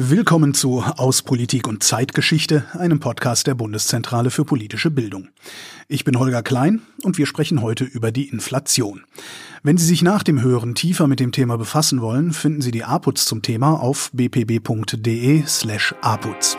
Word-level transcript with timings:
Willkommen 0.00 0.54
zu 0.54 0.84
Aus 0.84 1.22
Politik 1.22 1.66
und 1.66 1.82
Zeitgeschichte, 1.82 2.64
einem 2.78 3.00
Podcast 3.00 3.48
der 3.48 3.56
Bundeszentrale 3.56 4.30
für 4.30 4.44
politische 4.44 4.92
Bildung. 4.92 5.26
Ich 5.88 6.04
bin 6.04 6.20
Holger 6.20 6.44
Klein 6.44 6.82
und 7.02 7.18
wir 7.18 7.26
sprechen 7.26 7.62
heute 7.62 7.82
über 7.82 8.12
die 8.12 8.28
Inflation. 8.28 9.02
Wenn 9.64 9.76
Sie 9.76 9.84
sich 9.84 10.02
nach 10.02 10.22
dem 10.22 10.40
Hören 10.40 10.76
tiefer 10.76 11.08
mit 11.08 11.18
dem 11.18 11.32
Thema 11.32 11.58
befassen 11.58 12.00
wollen, 12.00 12.32
finden 12.32 12.60
Sie 12.60 12.70
die 12.70 12.84
APUZ 12.84 13.24
zum 13.24 13.42
Thema 13.42 13.72
auf 13.72 14.10
bpb.de 14.12 15.42
slash 15.48 15.96
APUZ. 16.00 16.56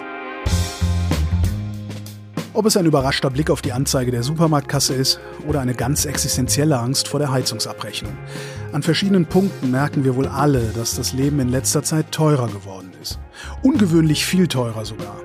Ob 2.52 2.66
es 2.66 2.76
ein 2.76 2.86
überraschter 2.86 3.30
Blick 3.30 3.52
auf 3.52 3.62
die 3.62 3.72
Anzeige 3.72 4.12
der 4.12 4.24
Supermarktkasse 4.24 4.96
ist 4.96 5.22
oder 5.48 5.62
eine 5.62 5.76
ganz 5.76 6.04
existenzielle 6.04 6.78
Angst 6.78 7.08
vor 7.08 7.22
der 7.22 7.32
Heizungsabrechnung. 7.32 8.12
An 8.74 8.84
verschiedenen 8.84 9.28
Punkten 9.28 9.72
merken 9.72 10.04
wir 10.04 10.18
wohl 10.18 10.28
alle, 10.28 10.74
dass 10.76 10.96
das 10.96 11.14
Leben 11.14 11.40
in 11.40 11.48
letzter 11.48 11.84
Zeit 11.84 12.12
teurer 12.12 12.50
geworden 12.50 12.89
ist. 13.02 13.20
Ungewöhnlich 13.64 14.26
viel 14.26 14.48
teurer 14.48 14.86
sogar. 14.86 15.16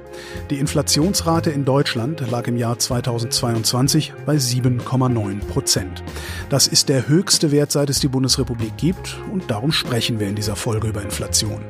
Die 0.51 0.59
Inflationsrate 0.59 1.51
in 1.51 1.65
Deutschland 1.65 2.23
lag 2.31 2.47
im 2.47 2.57
Jahr 2.57 2.79
2022 2.79 4.13
bei 4.27 4.37
7,9 4.37 5.41
Prozent. 5.47 6.03
Das 6.49 6.67
ist 6.67 6.89
der 6.89 7.09
höchste 7.09 7.51
Wert, 7.53 7.73
seit 7.73 7.91
es 7.91 8.01
die 8.01 8.09
Bundesrepublik 8.09 8.77
gibt, 8.77 9.17
und 9.33 9.51
darum 9.51 9.73
sprechen 9.73 10.21
wir 10.21 10.29
in 10.29 10.37
dieser 10.37 10.57
Folge 10.57 10.89
über 10.89 11.03
Inflation. 11.03 11.61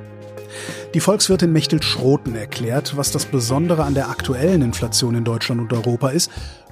Die 0.95 1.01
Volkswirtin 1.01 1.52
Mechthild 1.52 1.84
Schroten 1.84 2.37
erklärt, 2.37 2.96
was 2.96 3.10
das 3.10 3.24
Besondere 3.24 3.84
an 3.84 3.95
der 3.95 4.10
aktuellen 4.10 4.62
Inflation 4.62 5.15
in 5.16 5.24
Deutschland 5.24 5.60
und 5.60 5.73
Europa 5.73 6.10
ist 6.10 6.30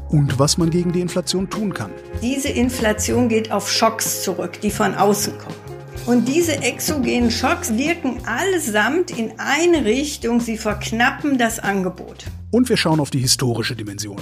und 0.08 0.38
was 0.38 0.58
man 0.58 0.70
gegen 0.70 0.92
die 0.92 1.00
Inflation 1.00 1.50
tun 1.50 1.74
kann. 1.74 1.90
Diese 2.20 2.48
Inflation 2.48 3.28
geht 3.28 3.50
auf 3.50 3.70
Schocks 3.70 4.22
zurück, 4.22 4.60
die 4.60 4.70
von 4.70 4.94
außen 4.94 5.38
kommen. 5.38 5.61
Und 6.06 6.26
diese 6.26 6.62
exogenen 6.62 7.30
Schocks 7.30 7.76
wirken 7.76 8.18
allesamt 8.26 9.10
in 9.10 9.32
eine 9.38 9.84
Richtung, 9.84 10.40
sie 10.40 10.58
verknappen 10.58 11.38
das 11.38 11.60
Angebot. 11.60 12.24
Und 12.50 12.68
wir 12.68 12.76
schauen 12.76 13.00
auf 13.00 13.10
die 13.10 13.20
historische 13.20 13.76
Dimension. 13.76 14.20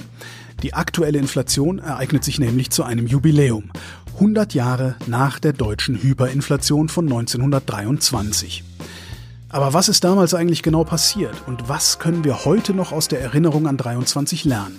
Die 0.62 0.74
aktuelle 0.74 1.18
Inflation 1.18 1.78
ereignet 1.78 2.22
sich 2.22 2.38
nämlich 2.38 2.70
zu 2.70 2.84
einem 2.84 3.06
Jubiläum. 3.06 3.70
100 4.14 4.52
Jahre 4.52 4.96
nach 5.06 5.38
der 5.38 5.54
deutschen 5.54 5.96
Hyperinflation 6.02 6.90
von 6.90 7.06
1923. 7.06 8.62
Aber 9.48 9.72
was 9.72 9.88
ist 9.88 10.04
damals 10.04 10.34
eigentlich 10.34 10.62
genau 10.62 10.84
passiert 10.84 11.34
und 11.46 11.68
was 11.68 11.98
können 11.98 12.22
wir 12.24 12.44
heute 12.44 12.72
noch 12.74 12.92
aus 12.92 13.08
der 13.08 13.20
Erinnerung 13.20 13.66
an 13.66 13.78
23 13.78 14.44
lernen? 14.44 14.78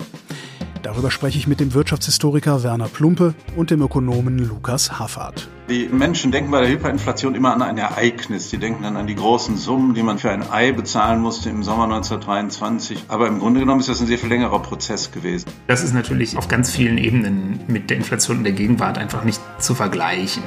Darüber 0.84 1.12
spreche 1.12 1.38
ich 1.38 1.48
mit 1.48 1.60
dem 1.60 1.74
Wirtschaftshistoriker 1.74 2.64
Werner 2.64 2.88
Plumpe 2.88 3.36
und 3.56 3.70
dem 3.70 3.82
Ökonomen 3.82 4.40
Lukas 4.40 5.00
Haffart. 5.00 5.48
Die 5.70 5.88
Menschen 5.88 6.32
denken 6.32 6.52
bei 6.52 6.62
der 6.62 6.70
Hyperinflation 6.70 7.36
immer 7.36 7.54
an 7.54 7.62
ein 7.62 7.78
Ereignis. 7.78 8.50
Die 8.50 8.58
denken 8.58 8.84
dann 8.84 8.98
an 8.98 9.08
die 9.08 9.16
großen 9.16 9.58
Summen, 9.58 9.94
die 9.94 10.04
man 10.04 10.18
für 10.18 10.32
ein 10.32 10.50
Ei 10.52 10.72
bezahlen 10.72 11.22
musste 11.22 11.50
im 11.50 11.64
Sommer 11.64 11.84
1923. 11.84 13.06
Aber 13.08 13.28
im 13.28 13.40
Grunde 13.40 13.60
genommen 13.60 13.80
ist 13.80 13.90
das 13.90 14.02
ein 14.02 14.08
sehr 14.08 14.18
viel 14.18 14.30
längerer 14.30 14.60
Prozess 14.60 15.12
gewesen. 15.12 15.52
Das 15.68 15.84
ist 15.84 15.94
natürlich 15.94 16.38
auf 16.38 16.48
ganz 16.48 16.72
vielen 16.72 16.98
Ebenen 16.98 17.60
mit 17.68 17.90
der 17.90 17.98
Inflation 17.98 18.38
in 18.38 18.44
der 18.44 18.54
Gegenwart 18.54 18.98
einfach 18.98 19.24
nicht 19.24 19.40
zu 19.60 19.76
vergleichen. 19.76 20.44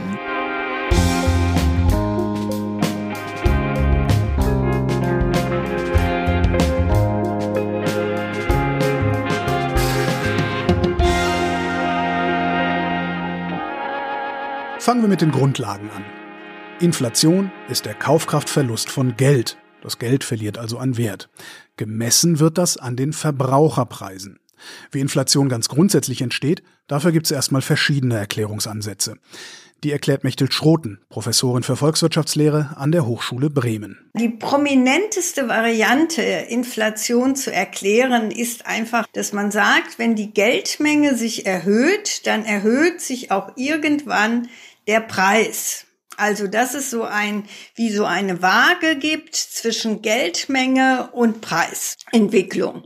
Fangen 14.85 15.01
wir 15.01 15.09
mit 15.09 15.23
den 15.23 15.31
Grundlagen 15.31 15.89
an. 15.97 16.05
Inflation 16.79 17.51
ist 17.71 17.87
der 17.87 17.95
Kaufkraftverlust 17.95 18.91
von 18.91 19.17
Geld. 19.17 19.57
Das 19.81 19.99
Geld 19.99 20.25
verliert 20.25 20.59
also 20.59 20.77
an 20.77 20.99
Wert. 20.99 21.31
Gemessen 21.79 22.39
wird 22.39 22.59
das 22.59 22.77
an 22.77 22.95
den 22.95 23.15
Verbraucherpreisen. 23.15 24.41
Wie 24.91 25.01
Inflation 25.01 25.49
ganz 25.49 25.71
grundsätzlich 25.71 26.21
entsteht, 26.21 26.63
dafür 26.87 27.13
gibt 27.13 27.25
es 27.25 27.33
erstmal 27.33 27.63
verschiedene 27.63 28.19
Erklärungsansätze. 28.19 29.17
Die 29.85 29.92
erklärt 29.92 30.25
Mechthild 30.25 30.55
Schroten, 30.55 30.98
Professorin 31.11 31.63
für 31.63 31.77
Volkswirtschaftslehre 31.77 32.75
an 32.77 32.91
der 32.91 33.07
Hochschule 33.07 33.51
Bremen. 33.51 34.11
Die 34.14 34.31
prominenteste 34.31 35.48
Variante, 35.48 36.23
Inflation 36.23 37.37
zu 37.37 37.53
erklären, 37.53 38.31
ist 38.31 38.64
einfach, 38.64 39.07
dass 39.13 39.35
man 39.35 39.51
sagt, 39.51 39.98
wenn 39.98 40.14
die 40.14 40.33
Geldmenge 40.33 41.17
sich 41.17 41.45
erhöht, 41.45 42.27
dann 42.27 42.47
erhöht 42.47 43.03
sich 43.03 43.31
auch 43.31 43.53
irgendwann 43.57 44.48
der 44.86 45.00
Preis. 45.00 45.86
Also, 46.17 46.46
dass 46.46 46.74
es 46.74 46.90
so 46.90 47.02
ein, 47.02 47.45
wie 47.74 47.90
so 47.90 48.05
eine 48.05 48.40
Waage 48.40 48.96
gibt 48.96 49.34
zwischen 49.34 50.00
Geldmenge 50.00 51.11
und 51.12 51.40
Preisentwicklung. 51.40 52.84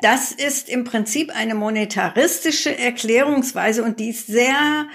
Das 0.00 0.32
ist 0.32 0.68
im 0.68 0.84
Prinzip 0.84 1.34
eine 1.34 1.54
monetaristische 1.54 2.76
Erklärungsweise 2.76 3.82
und 3.82 4.00
die 4.00 4.10
ist 4.10 4.26
sehr 4.26 4.86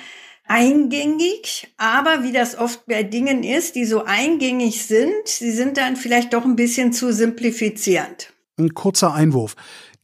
eingängig, 0.45 1.73
aber 1.77 2.23
wie 2.23 2.31
das 2.31 2.57
oft 2.57 2.85
bei 2.85 3.03
Dingen 3.03 3.43
ist, 3.43 3.75
die 3.75 3.85
so 3.85 4.03
eingängig 4.03 4.85
sind, 4.85 5.27
sie 5.27 5.51
sind 5.51 5.77
dann 5.77 5.95
vielleicht 5.95 6.33
doch 6.33 6.45
ein 6.45 6.55
bisschen 6.55 6.93
zu 6.93 7.13
simplifizierend. 7.13 8.33
Ein 8.57 8.73
kurzer 8.73 9.13
Einwurf. 9.13 9.55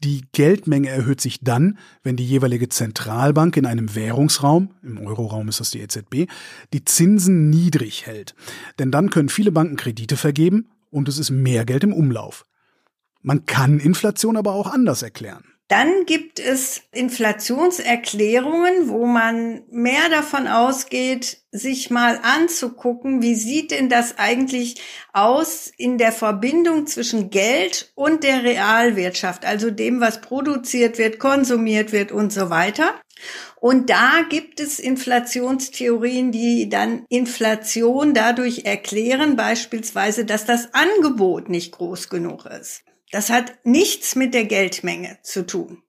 Die 0.04 0.26
Geldmenge 0.32 0.90
erhöht 0.90 1.20
sich 1.20 1.40
dann, 1.42 1.78
wenn 2.04 2.16
die 2.16 2.26
jeweilige 2.26 2.70
Zentralbank 2.70 3.58
in 3.58 3.66
einem 3.66 3.96
Währungsraum, 3.96 4.74
im 4.82 4.98
Euroraum 5.00 5.50
ist 5.50 5.60
das 5.60 5.72
die 5.72 5.82
EZB, 5.82 6.30
die 6.74 6.86
Zinsen 6.86 7.50
niedrig 7.50 8.06
hält. 8.06 8.34
Denn 8.80 8.92
dann 8.92 9.10
können 9.10 9.30
viele 9.30 9.52
Banken 9.52 9.76
Kredite 9.76 10.16
vergeben 10.16 10.70
und 10.90 11.10
es 11.10 11.18
ist 11.18 11.32
mehr 11.32 11.66
Geld 11.66 11.84
im 11.84 11.94
Umlauf. 11.94 12.46
Man 13.22 13.46
kann 13.46 13.80
Inflation 13.80 14.38
aber 14.38 14.54
auch 14.54 14.72
anders 14.72 15.04
erklären. 15.04 15.44
Dann 15.70 16.06
gibt 16.08 16.40
es 16.40 16.82
Inflationserklärungen, 16.92 18.90
wo 18.90 19.06
man 19.06 19.62
mehr 19.70 20.10
davon 20.10 20.48
ausgeht, 20.48 21.44
sich 21.52 21.92
mal 21.92 22.20
anzugucken, 22.24 23.22
wie 23.22 23.36
sieht 23.36 23.70
denn 23.70 23.88
das 23.88 24.18
eigentlich 24.18 24.82
aus 25.14 25.72
in 25.78 26.00
der 26.00 26.12
Verbindung 26.12 26.88
zwischen 26.88 27.30
Geld 27.30 27.92
und 27.94 28.24
der 28.24 28.44
Realwirtschaft, 28.44 29.46
also 29.46 29.70
dem, 29.70 30.02
was 30.02 30.22
produziert 30.22 30.98
wird, 30.98 31.20
konsumiert 31.20 31.92
wird 31.92 32.12
und 32.12 32.34
so 32.34 32.50
weiter. 32.50 32.96
Und 33.60 33.92
da 33.92 34.24
gibt 34.28 34.60
es 34.60 34.80
Inflationstheorien, 34.80 36.32
die 36.32 36.68
dann 36.70 37.06
Inflation 37.10 38.16
dadurch 38.16 38.66
erklären, 38.66 39.36
beispielsweise, 39.36 40.26
dass 40.26 40.46
das 40.46 40.74
Angebot 40.74 41.48
nicht 41.48 41.74
groß 41.74 42.10
genug 42.10 42.48
ist. 42.48 42.82
Das 43.12 43.30
hat 43.30 43.54
nichts 43.64 44.16
mit 44.16 44.34
der 44.34 44.46
Geldmenge 44.46 45.18
zu 45.24 45.46
tun. 45.46 45.84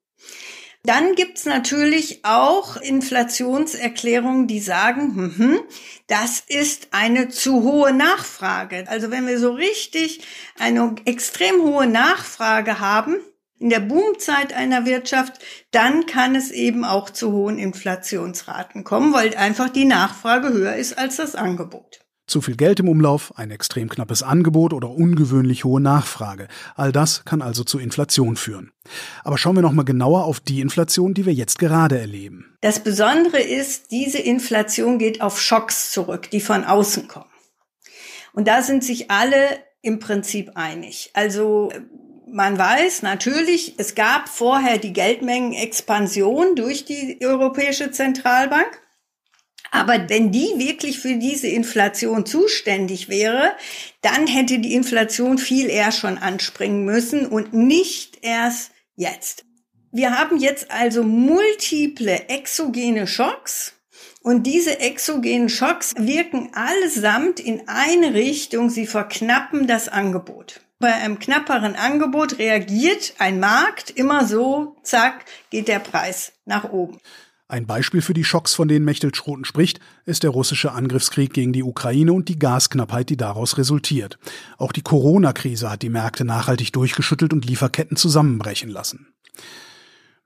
Dann 0.83 1.15
gibt's 1.15 1.45
natürlich 1.45 2.25
auch 2.25 2.79
Inflationserklärungen, 2.79 4.47
die 4.47 4.61
sagen, 4.61 5.35
hm, 5.37 5.61
das 6.07 6.41
ist 6.47 6.89
eine 6.93 7.29
zu 7.29 7.63
hohe 7.63 7.93
Nachfrage. 7.93 8.85
Also 8.89 9.11
wenn 9.11 9.27
wir 9.27 9.39
so 9.39 9.53
richtig 9.53 10.23
eine 10.59 10.95
extrem 11.05 11.61
hohe 11.63 11.87
Nachfrage 11.87 12.81
haben 12.81 13.17
in 13.59 13.69
der 13.69 13.81
Boomzeit 13.81 14.55
einer 14.55 14.87
Wirtschaft, 14.87 15.35
dann 15.71 16.07
kann 16.07 16.35
es 16.35 16.51
eben 16.51 16.87
auch 16.87 17.11
zu 17.11 17.31
hohen 17.33 17.59
Inflationsraten 17.59 18.83
kommen, 18.83 19.13
weil 19.13 19.37
einfach 19.37 19.69
die 19.69 19.85
Nachfrage 19.85 20.49
höher 20.49 20.77
ist 20.77 20.97
als 20.97 21.17
das 21.17 21.35
Angebot. 21.35 22.00
Zu 22.31 22.41
viel 22.41 22.55
Geld 22.55 22.79
im 22.79 22.89
Umlauf, 22.89 23.37
ein 23.37 23.51
extrem 23.51 23.89
knappes 23.89 24.23
Angebot 24.23 24.73
oder 24.73 24.89
ungewöhnlich 24.89 25.65
hohe 25.65 25.81
Nachfrage. 25.81 26.47
All 26.77 26.93
das 26.93 27.25
kann 27.25 27.43
also 27.43 27.65
zu 27.65 27.81
Inflation 27.81 28.37
führen. 28.37 28.71
Aber 29.25 29.37
schauen 29.37 29.57
wir 29.57 29.63
nochmal 29.63 29.85
genauer 29.85 30.27
auf 30.27 30.39
die 30.39 30.61
Inflation, 30.61 31.13
die 31.13 31.27
wir 31.27 31.33
jetzt 31.33 31.59
gerade 31.59 31.99
erleben. 31.99 32.57
Das 32.61 32.85
Besondere 32.85 33.41
ist, 33.41 33.91
diese 33.91 34.19
Inflation 34.19 35.01
geht 35.01 35.23
auf 35.23 35.41
Schocks 35.41 35.91
zurück, 35.91 36.31
die 36.31 36.41
von 36.41 36.63
außen 36.63 37.09
kommen. 37.09 37.27
Und 38.33 38.47
da 38.47 38.63
sind 38.63 38.85
sich 38.85 39.11
alle 39.11 39.59
im 39.83 39.99
Prinzip 39.99 40.53
einig. 40.55 41.11
Also 41.15 41.73
man 42.29 42.57
weiß 42.57 43.03
natürlich, 43.03 43.75
es 43.79 43.97
gab 43.97 44.29
vorher 44.29 44.79
die 44.79 44.93
Geldmengenexpansion 44.93 46.55
durch 46.55 46.85
die 46.85 47.19
Europäische 47.25 47.91
Zentralbank. 47.91 48.81
Aber 49.71 50.09
wenn 50.09 50.33
die 50.33 50.53
wirklich 50.57 50.99
für 50.99 51.17
diese 51.17 51.47
Inflation 51.49 52.27
zuständig 52.27 53.09
wäre, 53.09 53.53
dann 54.03 54.27
hätte 54.27 54.59
die 54.59 54.75
Inflation 54.75 55.39
viel 55.39 55.71
eher 55.71 55.93
schon 55.93 56.19
anspringen 56.19 56.85
müssen 56.85 57.27
und 57.27 57.53
nicht 57.53 58.19
erst 58.23 58.73
jetzt. 58.97 59.45
Wir 59.93 60.19
haben 60.19 60.39
jetzt 60.39 60.71
also 60.71 61.03
multiple 61.03 62.29
exogene 62.29 63.07
Schocks 63.07 63.75
und 64.23 64.45
diese 64.45 64.81
exogenen 64.81 65.49
Schocks 65.49 65.95
wirken 65.97 66.51
allesamt 66.53 67.41
in 67.41 67.69
eine 67.69 68.15
Richtung. 68.15 68.69
Sie 68.69 68.87
verknappen 68.87 69.67
das 69.67 69.89
Angebot. 69.89 70.61
Bei 70.79 70.95
einem 70.95 71.19
knapperen 71.19 71.75
Angebot 71.75 72.39
reagiert 72.39 73.15
ein 73.19 73.41
Markt 73.41 73.91
immer 73.91 74.27
so, 74.27 74.77
zack, 74.83 75.25
geht 75.51 75.69
der 75.69 75.79
Preis 75.79 76.33
nach 76.45 76.71
oben. 76.71 77.01
Ein 77.51 77.67
Beispiel 77.67 78.01
für 78.01 78.15
die 78.15 78.23
Schocks, 78.23 78.55
von 78.55 78.69
denen 78.69 78.85
Mechthild 78.85 79.17
Schroten 79.17 79.45
spricht, 79.45 79.81
ist 80.05 80.23
der 80.23 80.31
russische 80.31 80.71
Angriffskrieg 80.71 81.33
gegen 81.33 81.53
die 81.53 81.65
Ukraine 81.65 82.13
und 82.13 82.29
die 82.29 82.39
Gasknappheit, 82.39 83.11
die 83.11 83.17
daraus 83.17 83.59
resultiert. 83.59 84.21
Auch 84.57 84.71
die 84.71 84.83
Corona-Krise 84.83 85.69
hat 85.69 85.83
die 85.83 85.89
Märkte 85.89 86.25
nachhaltig 86.25 86.73
durchgeschüttelt 86.73 87.33
und 87.33 87.45
Lieferketten 87.45 87.97
zusammenbrechen 87.97 88.71
lassen. 88.71 89.09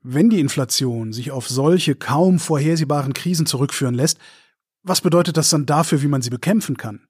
Wenn 0.03 0.29
die 0.29 0.39
Inflation 0.39 1.15
sich 1.15 1.31
auf 1.31 1.49
solche 1.49 1.95
kaum 1.95 2.39
vorhersehbaren 2.39 3.15
Krisen 3.15 3.47
zurückführen 3.47 3.95
lässt, 3.95 4.19
was 4.83 5.01
bedeutet 5.01 5.39
das 5.39 5.49
dann 5.49 5.65
dafür, 5.65 6.03
wie 6.03 6.09
man 6.09 6.21
sie 6.21 6.29
bekämpfen 6.29 6.77
kann? 6.77 7.07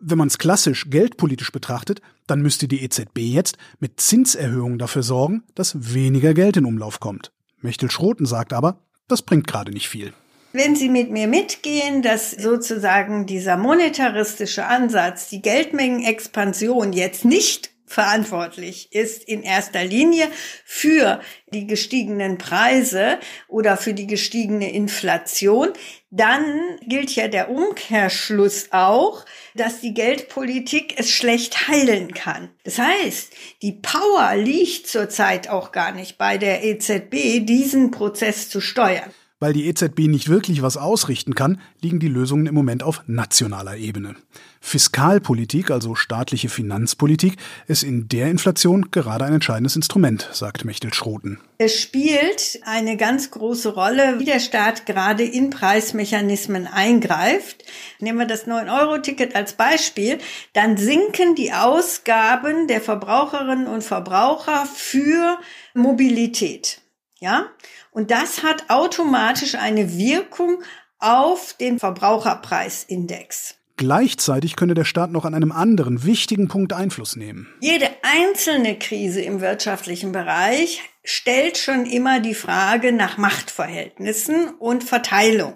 Wenn 0.00 0.18
man 0.18 0.26
es 0.26 0.38
klassisch 0.38 0.90
geldpolitisch 0.90 1.52
betrachtet, 1.52 2.02
dann 2.26 2.42
müsste 2.42 2.66
die 2.66 2.82
EZB 2.82 3.18
jetzt 3.18 3.58
mit 3.78 4.00
Zinserhöhungen 4.00 4.80
dafür 4.80 5.04
sorgen, 5.04 5.44
dass 5.54 5.94
weniger 5.94 6.34
Geld 6.34 6.56
in 6.56 6.64
Umlauf 6.64 6.98
kommt. 6.98 7.30
Mechtel 7.60 7.92
Schroten 7.92 8.26
sagt 8.26 8.52
aber, 8.52 8.80
das 9.08 9.22
bringt 9.22 9.46
gerade 9.46 9.72
nicht 9.72 9.88
viel. 9.88 10.12
Wenn 10.52 10.76
Sie 10.76 10.88
mit 10.88 11.10
mir 11.10 11.26
mitgehen, 11.26 12.02
dass 12.02 12.30
sozusagen 12.30 13.26
dieser 13.26 13.56
monetaristische 13.56 14.66
Ansatz, 14.66 15.28
die 15.28 15.42
Geldmengenexpansion 15.42 16.92
jetzt 16.92 17.24
nicht 17.24 17.73
verantwortlich 17.86 18.92
ist 18.92 19.24
in 19.24 19.42
erster 19.42 19.84
Linie 19.84 20.28
für 20.64 21.20
die 21.52 21.66
gestiegenen 21.66 22.38
Preise 22.38 23.18
oder 23.48 23.76
für 23.76 23.94
die 23.94 24.06
gestiegene 24.06 24.72
Inflation, 24.72 25.68
dann 26.10 26.78
gilt 26.86 27.14
ja 27.14 27.28
der 27.28 27.50
Umkehrschluss 27.50 28.68
auch, 28.70 29.24
dass 29.54 29.80
die 29.80 29.94
Geldpolitik 29.94 30.94
es 30.98 31.10
schlecht 31.10 31.68
heilen 31.68 32.14
kann. 32.14 32.50
Das 32.64 32.78
heißt, 32.78 33.32
die 33.62 33.72
Power 33.72 34.36
liegt 34.36 34.86
zurzeit 34.86 35.48
auch 35.48 35.72
gar 35.72 35.92
nicht 35.92 36.16
bei 36.16 36.38
der 36.38 36.64
EZB, 36.64 37.44
diesen 37.44 37.90
Prozess 37.90 38.48
zu 38.48 38.60
steuern. 38.60 39.12
Weil 39.44 39.52
die 39.52 39.66
EZB 39.66 40.08
nicht 40.08 40.30
wirklich 40.30 40.62
was 40.62 40.78
ausrichten 40.78 41.34
kann, 41.34 41.60
liegen 41.82 42.00
die 42.00 42.08
Lösungen 42.08 42.46
im 42.46 42.54
Moment 42.54 42.82
auf 42.82 43.02
nationaler 43.06 43.76
Ebene. 43.76 44.16
Fiskalpolitik, 44.58 45.70
also 45.70 45.94
staatliche 45.94 46.48
Finanzpolitik, 46.48 47.36
ist 47.66 47.82
in 47.82 48.08
der 48.08 48.28
Inflation 48.28 48.90
gerade 48.90 49.26
ein 49.26 49.34
entscheidendes 49.34 49.76
Instrument, 49.76 50.30
sagt 50.32 50.64
Mechtel 50.64 50.94
Schroten. 50.94 51.40
Es 51.58 51.78
spielt 51.78 52.58
eine 52.64 52.96
ganz 52.96 53.32
große 53.32 53.74
Rolle, 53.74 54.18
wie 54.18 54.24
der 54.24 54.40
Staat 54.40 54.86
gerade 54.86 55.24
in 55.24 55.50
Preismechanismen 55.50 56.66
eingreift. 56.66 57.64
Nehmen 58.00 58.20
wir 58.20 58.26
das 58.26 58.46
9-Euro-Ticket 58.46 59.36
als 59.36 59.52
Beispiel, 59.52 60.20
dann 60.54 60.78
sinken 60.78 61.34
die 61.34 61.52
Ausgaben 61.52 62.66
der 62.66 62.80
Verbraucherinnen 62.80 63.66
und 63.66 63.84
Verbraucher 63.84 64.64
für 64.64 65.38
Mobilität. 65.74 66.80
Ja? 67.20 67.50
Und 67.94 68.10
das 68.10 68.42
hat 68.42 68.68
automatisch 68.70 69.54
eine 69.54 69.96
Wirkung 69.96 70.62
auf 70.98 71.54
den 71.58 71.78
Verbraucherpreisindex. 71.78 73.54
Gleichzeitig 73.76 74.56
könne 74.56 74.74
der 74.74 74.84
Staat 74.84 75.12
noch 75.12 75.24
an 75.24 75.34
einem 75.34 75.52
anderen 75.52 76.04
wichtigen 76.04 76.48
Punkt 76.48 76.72
Einfluss 76.72 77.14
nehmen. 77.14 77.48
Jede 77.60 77.88
einzelne 78.02 78.78
Krise 78.78 79.20
im 79.20 79.40
wirtschaftlichen 79.40 80.10
Bereich 80.10 80.82
stellt 81.04 81.56
schon 81.56 81.86
immer 81.86 82.18
die 82.18 82.34
Frage 82.34 82.92
nach 82.92 83.16
Machtverhältnissen 83.16 84.48
und 84.58 84.82
Verteilung. 84.82 85.54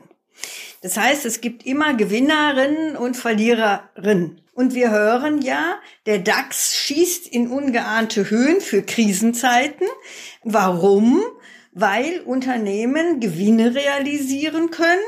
Das 0.80 0.96
heißt, 0.96 1.26
es 1.26 1.40
gibt 1.40 1.66
immer 1.66 1.94
Gewinnerinnen 1.94 2.96
und 2.96 3.16
Verliererinnen. 3.16 4.42
Und 4.54 4.74
wir 4.74 4.90
hören 4.90 5.42
ja, 5.42 5.76
der 6.06 6.18
DAX 6.18 6.76
schießt 6.76 7.26
in 7.26 7.48
ungeahnte 7.48 8.30
Höhen 8.30 8.60
für 8.60 8.82
Krisenzeiten. 8.82 9.86
Warum? 10.44 11.22
Weil 11.80 12.20
Unternehmen 12.20 13.20
Gewinne 13.20 13.74
realisieren 13.74 14.70
können, 14.70 14.98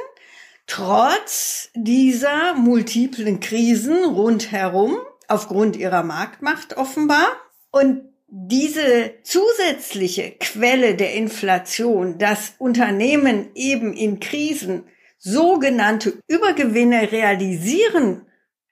trotz 0.66 1.70
dieser 1.74 2.54
multiplen 2.54 3.40
Krisen 3.40 4.04
rundherum, 4.04 4.96
aufgrund 5.26 5.76
ihrer 5.76 6.02
Marktmacht 6.04 6.76
offenbar. 6.76 7.26
Und 7.72 8.02
diese 8.28 9.14
zusätzliche 9.24 10.32
Quelle 10.38 10.94
der 10.94 11.14
Inflation, 11.14 12.18
dass 12.18 12.54
Unternehmen 12.58 13.50
eben 13.54 13.92
in 13.92 14.20
Krisen 14.20 14.84
sogenannte 15.18 16.20
Übergewinne 16.28 17.10
realisieren, 17.10 18.26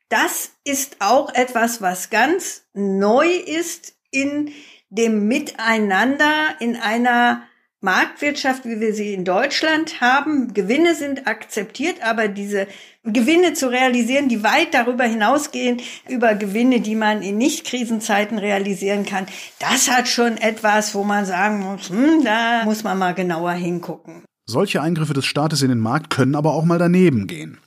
das 0.08 0.52
ist 0.64 0.96
auch 1.00 1.34
etwas, 1.34 1.82
was 1.82 2.10
ganz 2.10 2.64
neu 2.72 3.26
ist 3.28 3.96
in 4.10 4.52
dem 4.88 5.26
Miteinander 5.26 6.56
in 6.60 6.76
einer 6.76 7.42
Marktwirtschaft, 7.80 8.64
wie 8.64 8.80
wir 8.80 8.92
sie 8.92 9.14
in 9.14 9.24
Deutschland 9.24 10.00
haben. 10.00 10.52
Gewinne 10.52 10.96
sind 10.96 11.28
akzeptiert, 11.28 12.02
aber 12.02 12.26
diese 12.26 12.66
Gewinne 13.04 13.52
zu 13.52 13.70
realisieren, 13.70 14.28
die 14.28 14.42
weit 14.42 14.74
darüber 14.74 15.04
hinausgehen, 15.04 15.80
über 16.08 16.34
Gewinne, 16.34 16.80
die 16.80 16.96
man 16.96 17.22
in 17.22 17.38
Nicht-Krisenzeiten 17.38 18.38
realisieren 18.38 19.06
kann, 19.06 19.26
das 19.60 19.90
hat 19.90 20.08
schon 20.08 20.38
etwas, 20.38 20.94
wo 20.94 21.04
man 21.04 21.24
sagen 21.24 21.60
muss, 21.60 21.88
hm, 21.88 22.24
da 22.24 22.64
muss 22.64 22.82
man 22.82 22.98
mal 22.98 23.14
genauer 23.14 23.52
hingucken. 23.52 24.24
Solche 24.50 24.80
Eingriffe 24.80 25.12
des 25.12 25.26
Staates 25.26 25.60
in 25.60 25.68
den 25.68 25.78
Markt 25.78 26.08
können 26.08 26.34
aber 26.34 26.54
auch 26.54 26.64
mal 26.64 26.78
daneben 26.78 27.26
gehen. 27.26 27.58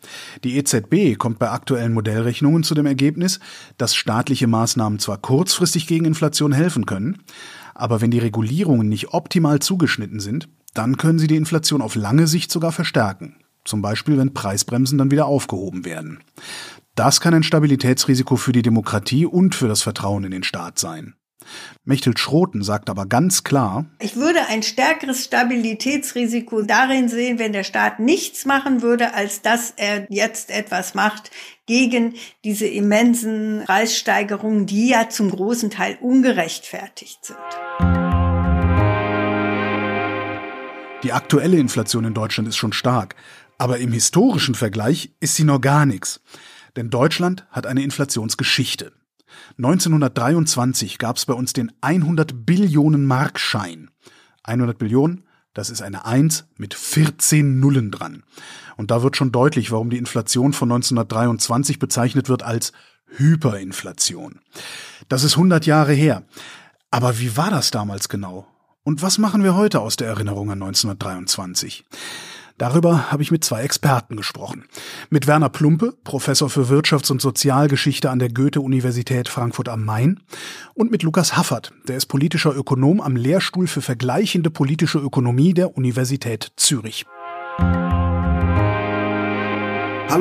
Die 0.43 0.57
EZB 0.57 1.15
kommt 1.15 1.37
bei 1.37 1.51
aktuellen 1.51 1.93
Modellrechnungen 1.93 2.63
zu 2.63 2.73
dem 2.73 2.87
Ergebnis, 2.87 3.39
dass 3.77 3.93
staatliche 3.93 4.47
Maßnahmen 4.47 4.97
zwar 4.97 5.19
kurzfristig 5.19 5.85
gegen 5.85 6.05
Inflation 6.05 6.51
helfen 6.51 6.87
können, 6.87 7.21
aber 7.75 8.01
wenn 8.01 8.09
die 8.09 8.17
Regulierungen 8.17 8.89
nicht 8.89 9.13
optimal 9.13 9.59
zugeschnitten 9.59 10.19
sind, 10.19 10.49
dann 10.73 10.97
können 10.97 11.19
sie 11.19 11.27
die 11.27 11.35
Inflation 11.35 11.83
auf 11.83 11.93
lange 11.93 12.25
Sicht 12.25 12.51
sogar 12.51 12.71
verstärken. 12.71 13.35
Zum 13.63 13.83
Beispiel, 13.83 14.17
wenn 14.17 14.33
Preisbremsen 14.33 14.97
dann 14.97 15.11
wieder 15.11 15.27
aufgehoben 15.27 15.85
werden. 15.85 16.23
Das 16.95 17.21
kann 17.21 17.35
ein 17.35 17.43
Stabilitätsrisiko 17.43 18.37
für 18.37 18.53
die 18.53 18.63
Demokratie 18.63 19.27
und 19.27 19.53
für 19.53 19.67
das 19.67 19.83
Vertrauen 19.83 20.23
in 20.23 20.31
den 20.31 20.43
Staat 20.43 20.79
sein. 20.79 21.13
Mechthild 21.83 22.19
Schroten 22.19 22.63
sagt 22.63 22.89
aber 22.89 23.05
ganz 23.05 23.43
klar, 23.43 23.85
ich 23.99 24.15
würde 24.15 24.47
ein 24.47 24.63
stärkeres 24.63 25.25
Stabilitätsrisiko 25.25 26.61
darin 26.61 27.09
sehen, 27.09 27.39
wenn 27.39 27.53
der 27.53 27.63
Staat 27.63 27.99
nichts 27.99 28.45
machen 28.45 28.81
würde, 28.81 29.13
als 29.13 29.41
dass 29.41 29.73
er 29.75 30.05
jetzt 30.09 30.51
etwas 30.51 30.93
macht 30.93 31.31
gegen 31.65 32.15
diese 32.43 32.67
immensen 32.67 33.63
Preissteigerungen, 33.65 34.65
die 34.65 34.89
ja 34.89 35.09
zum 35.09 35.31
großen 35.31 35.69
Teil 35.69 35.97
ungerechtfertigt 36.01 37.25
sind. 37.25 37.37
Die 41.03 41.13
aktuelle 41.13 41.57
Inflation 41.57 42.05
in 42.05 42.13
Deutschland 42.13 42.47
ist 42.47 42.57
schon 42.57 42.73
stark, 42.73 43.15
aber 43.57 43.79
im 43.79 43.91
historischen 43.91 44.53
Vergleich 44.53 45.11
ist 45.19 45.35
sie 45.35 45.43
noch 45.43 45.59
gar 45.59 45.85
nichts. 45.85 46.21
Denn 46.75 46.89
Deutschland 46.89 47.45
hat 47.49 47.65
eine 47.65 47.81
Inflationsgeschichte. 47.81 48.91
1923 49.57 50.97
gab 50.97 51.17
es 51.17 51.25
bei 51.25 51.33
uns 51.33 51.53
den 51.53 51.71
100 51.81 52.45
Billionen 52.45 53.05
Markschein. 53.05 53.89
100 54.43 54.77
Billionen, 54.77 55.23
das 55.53 55.69
ist 55.69 55.81
eine 55.81 56.05
1 56.05 56.45
mit 56.57 56.73
14 56.73 57.59
Nullen 57.59 57.91
dran. 57.91 58.23
Und 58.77 58.91
da 58.91 59.03
wird 59.03 59.17
schon 59.17 59.31
deutlich, 59.31 59.71
warum 59.71 59.89
die 59.89 59.97
Inflation 59.97 60.53
von 60.53 60.71
1923 60.71 61.77
bezeichnet 61.79 62.29
wird 62.29 62.43
als 62.43 62.71
Hyperinflation. 63.17 64.39
Das 65.09 65.23
ist 65.23 65.35
100 65.35 65.65
Jahre 65.65 65.93
her. 65.93 66.23
Aber 66.89 67.19
wie 67.19 67.37
war 67.37 67.49
das 67.49 67.71
damals 67.71 68.09
genau? 68.09 68.47
Und 68.83 69.01
was 69.01 69.17
machen 69.17 69.43
wir 69.43 69.55
heute 69.55 69.79
aus 69.79 69.95
der 69.95 70.07
Erinnerung 70.07 70.51
an 70.51 70.61
1923? 70.63 71.85
Darüber 72.61 73.11
habe 73.11 73.23
ich 73.23 73.31
mit 73.31 73.43
zwei 73.43 73.63
Experten 73.63 74.15
gesprochen. 74.15 74.65
Mit 75.09 75.25
Werner 75.25 75.49
Plumpe, 75.49 75.95
Professor 76.03 76.47
für 76.47 76.69
Wirtschafts- 76.69 77.11
und 77.11 77.19
Sozialgeschichte 77.19 78.11
an 78.11 78.19
der 78.19 78.29
Goethe-Universität 78.29 79.29
Frankfurt 79.29 79.67
am 79.67 79.83
Main, 79.83 80.19
und 80.75 80.91
mit 80.91 81.01
Lukas 81.01 81.35
Haffert, 81.35 81.73
der 81.87 81.97
ist 81.97 82.05
politischer 82.05 82.55
Ökonom 82.55 83.01
am 83.01 83.15
Lehrstuhl 83.15 83.65
für 83.65 83.81
vergleichende 83.81 84.51
politische 84.51 84.99
Ökonomie 84.99 85.55
der 85.55 85.75
Universität 85.75 86.51
Zürich. 86.55 87.07
Hallo 87.57 87.71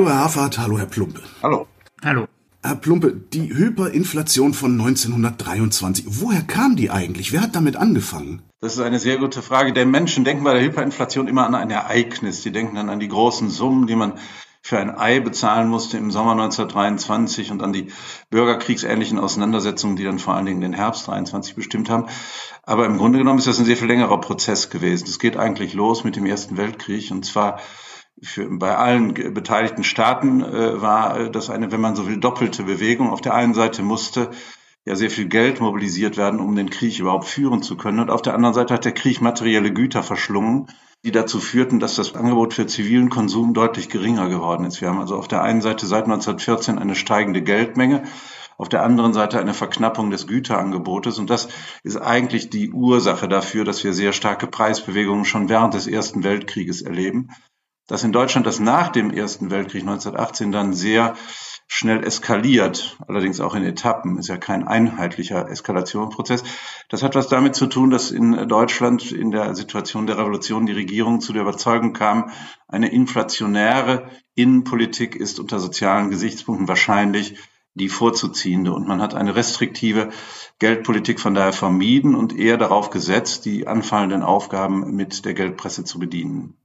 Herr 0.08 0.20
Haffert, 0.20 0.56
hallo 0.56 0.78
Herr 0.78 0.86
Plumpe. 0.86 1.20
Hallo. 1.42 1.66
Hallo. 2.02 2.26
Herr 2.62 2.76
Plumpe, 2.76 3.20
die 3.34 3.54
Hyperinflation 3.54 4.54
von 4.54 4.80
1923, 4.80 6.06
woher 6.08 6.40
kam 6.40 6.74
die 6.74 6.90
eigentlich? 6.90 7.32
Wer 7.32 7.42
hat 7.42 7.54
damit 7.54 7.76
angefangen? 7.76 8.40
Das 8.62 8.74
ist 8.74 8.80
eine 8.80 8.98
sehr 8.98 9.16
gute 9.16 9.40
Frage. 9.40 9.72
Denn 9.72 9.90
Menschen 9.90 10.24
denken 10.24 10.44
bei 10.44 10.52
der 10.52 10.62
Hyperinflation 10.62 11.28
immer 11.28 11.46
an 11.46 11.54
ein 11.54 11.70
Ereignis. 11.70 12.42
Die 12.42 12.52
denken 12.52 12.76
dann 12.76 12.90
an 12.90 13.00
die 13.00 13.08
großen 13.08 13.48
Summen, 13.48 13.86
die 13.86 13.96
man 13.96 14.18
für 14.62 14.78
ein 14.78 14.94
Ei 14.94 15.20
bezahlen 15.20 15.68
musste 15.68 15.96
im 15.96 16.10
Sommer 16.10 16.32
1923 16.32 17.50
und 17.50 17.62
an 17.62 17.72
die 17.72 17.90
bürgerkriegsähnlichen 18.28 19.18
Auseinandersetzungen, 19.18 19.96
die 19.96 20.04
dann 20.04 20.18
vor 20.18 20.34
allen 20.34 20.44
Dingen 20.44 20.60
den 20.60 20.74
Herbst 20.74 21.08
23 21.08 21.54
bestimmt 21.54 21.88
haben. 21.88 22.08
Aber 22.62 22.84
im 22.84 22.98
Grunde 22.98 23.18
genommen 23.18 23.38
ist 23.38 23.46
das 23.46 23.58
ein 23.58 23.64
sehr 23.64 23.78
viel 23.78 23.88
längerer 23.88 24.20
Prozess 24.20 24.68
gewesen. 24.68 25.08
Es 25.08 25.18
geht 25.18 25.38
eigentlich 25.38 25.72
los 25.72 26.04
mit 26.04 26.16
dem 26.16 26.26
Ersten 26.26 26.58
Weltkrieg 26.58 27.10
und 27.10 27.24
zwar 27.24 27.60
für, 28.22 28.46
bei 28.50 28.76
allen 28.76 29.14
beteiligten 29.14 29.84
Staaten 29.84 30.42
äh, 30.42 30.82
war 30.82 31.30
das 31.30 31.48
eine, 31.48 31.72
wenn 31.72 31.80
man 31.80 31.96
so 31.96 32.06
will, 32.06 32.18
doppelte 32.18 32.64
Bewegung. 32.64 33.08
Auf 33.08 33.22
der 33.22 33.32
einen 33.32 33.54
Seite 33.54 33.82
musste 33.82 34.30
ja 34.86 34.96
sehr 34.96 35.10
viel 35.10 35.26
Geld 35.26 35.60
mobilisiert 35.60 36.16
werden, 36.16 36.40
um 36.40 36.54
den 36.54 36.70
Krieg 36.70 36.98
überhaupt 36.98 37.26
führen 37.26 37.62
zu 37.62 37.76
können. 37.76 38.00
Und 38.00 38.10
auf 38.10 38.22
der 38.22 38.34
anderen 38.34 38.54
Seite 38.54 38.74
hat 38.74 38.84
der 38.84 38.92
Krieg 38.92 39.20
materielle 39.20 39.72
Güter 39.72 40.02
verschlungen, 40.02 40.68
die 41.04 41.12
dazu 41.12 41.40
führten, 41.40 41.80
dass 41.80 41.96
das 41.96 42.14
Angebot 42.14 42.54
für 42.54 42.66
zivilen 42.66 43.10
Konsum 43.10 43.54
deutlich 43.54 43.88
geringer 43.88 44.28
geworden 44.28 44.64
ist. 44.64 44.80
Wir 44.80 44.88
haben 44.88 45.00
also 45.00 45.16
auf 45.16 45.28
der 45.28 45.42
einen 45.42 45.62
Seite 45.62 45.86
seit 45.86 46.04
1914 46.04 46.78
eine 46.78 46.94
steigende 46.94 47.42
Geldmenge, 47.42 48.04
auf 48.58 48.68
der 48.68 48.82
anderen 48.82 49.14
Seite 49.14 49.40
eine 49.40 49.54
Verknappung 49.54 50.10
des 50.10 50.26
Güterangebotes. 50.26 51.18
Und 51.18 51.30
das 51.30 51.48
ist 51.82 51.96
eigentlich 51.96 52.50
die 52.50 52.70
Ursache 52.70 53.28
dafür, 53.28 53.64
dass 53.64 53.82
wir 53.84 53.94
sehr 53.94 54.12
starke 54.12 54.46
Preisbewegungen 54.46 55.24
schon 55.24 55.48
während 55.48 55.72
des 55.72 55.86
Ersten 55.86 56.24
Weltkrieges 56.24 56.82
erleben. 56.82 57.30
Dass 57.86 58.04
in 58.04 58.12
Deutschland 58.12 58.46
das 58.46 58.60
nach 58.60 58.88
dem 58.88 59.10
Ersten 59.10 59.50
Weltkrieg 59.50 59.82
1918 59.82 60.52
dann 60.52 60.74
sehr 60.74 61.16
schnell 61.72 62.02
eskaliert, 62.02 62.98
allerdings 63.06 63.38
auch 63.38 63.54
in 63.54 63.62
Etappen, 63.62 64.18
ist 64.18 64.28
ja 64.28 64.36
kein 64.36 64.66
einheitlicher 64.66 65.48
Eskalationsprozess. 65.48 66.42
Das 66.88 67.04
hat 67.04 67.14
was 67.14 67.28
damit 67.28 67.54
zu 67.54 67.68
tun, 67.68 67.90
dass 67.90 68.10
in 68.10 68.48
Deutschland 68.48 69.12
in 69.12 69.30
der 69.30 69.54
Situation 69.54 70.08
der 70.08 70.18
Revolution 70.18 70.66
die 70.66 70.72
Regierung 70.72 71.20
zu 71.20 71.32
der 71.32 71.42
Überzeugung 71.42 71.92
kam, 71.92 72.32
eine 72.66 72.90
inflationäre 72.90 74.10
Innenpolitik 74.34 75.14
ist 75.14 75.38
unter 75.38 75.60
sozialen 75.60 76.10
Gesichtspunkten 76.10 76.66
wahrscheinlich 76.66 77.36
die 77.74 77.88
vorzuziehende. 77.88 78.72
Und 78.72 78.88
man 78.88 79.00
hat 79.00 79.14
eine 79.14 79.36
restriktive 79.36 80.08
Geldpolitik 80.58 81.20
von 81.20 81.34
daher 81.34 81.52
vermieden 81.52 82.16
und 82.16 82.36
eher 82.36 82.56
darauf 82.56 82.90
gesetzt, 82.90 83.44
die 83.44 83.68
anfallenden 83.68 84.24
Aufgaben 84.24 84.96
mit 84.96 85.24
der 85.24 85.34
Geldpresse 85.34 85.84
zu 85.84 86.00
bedienen. 86.00 86.59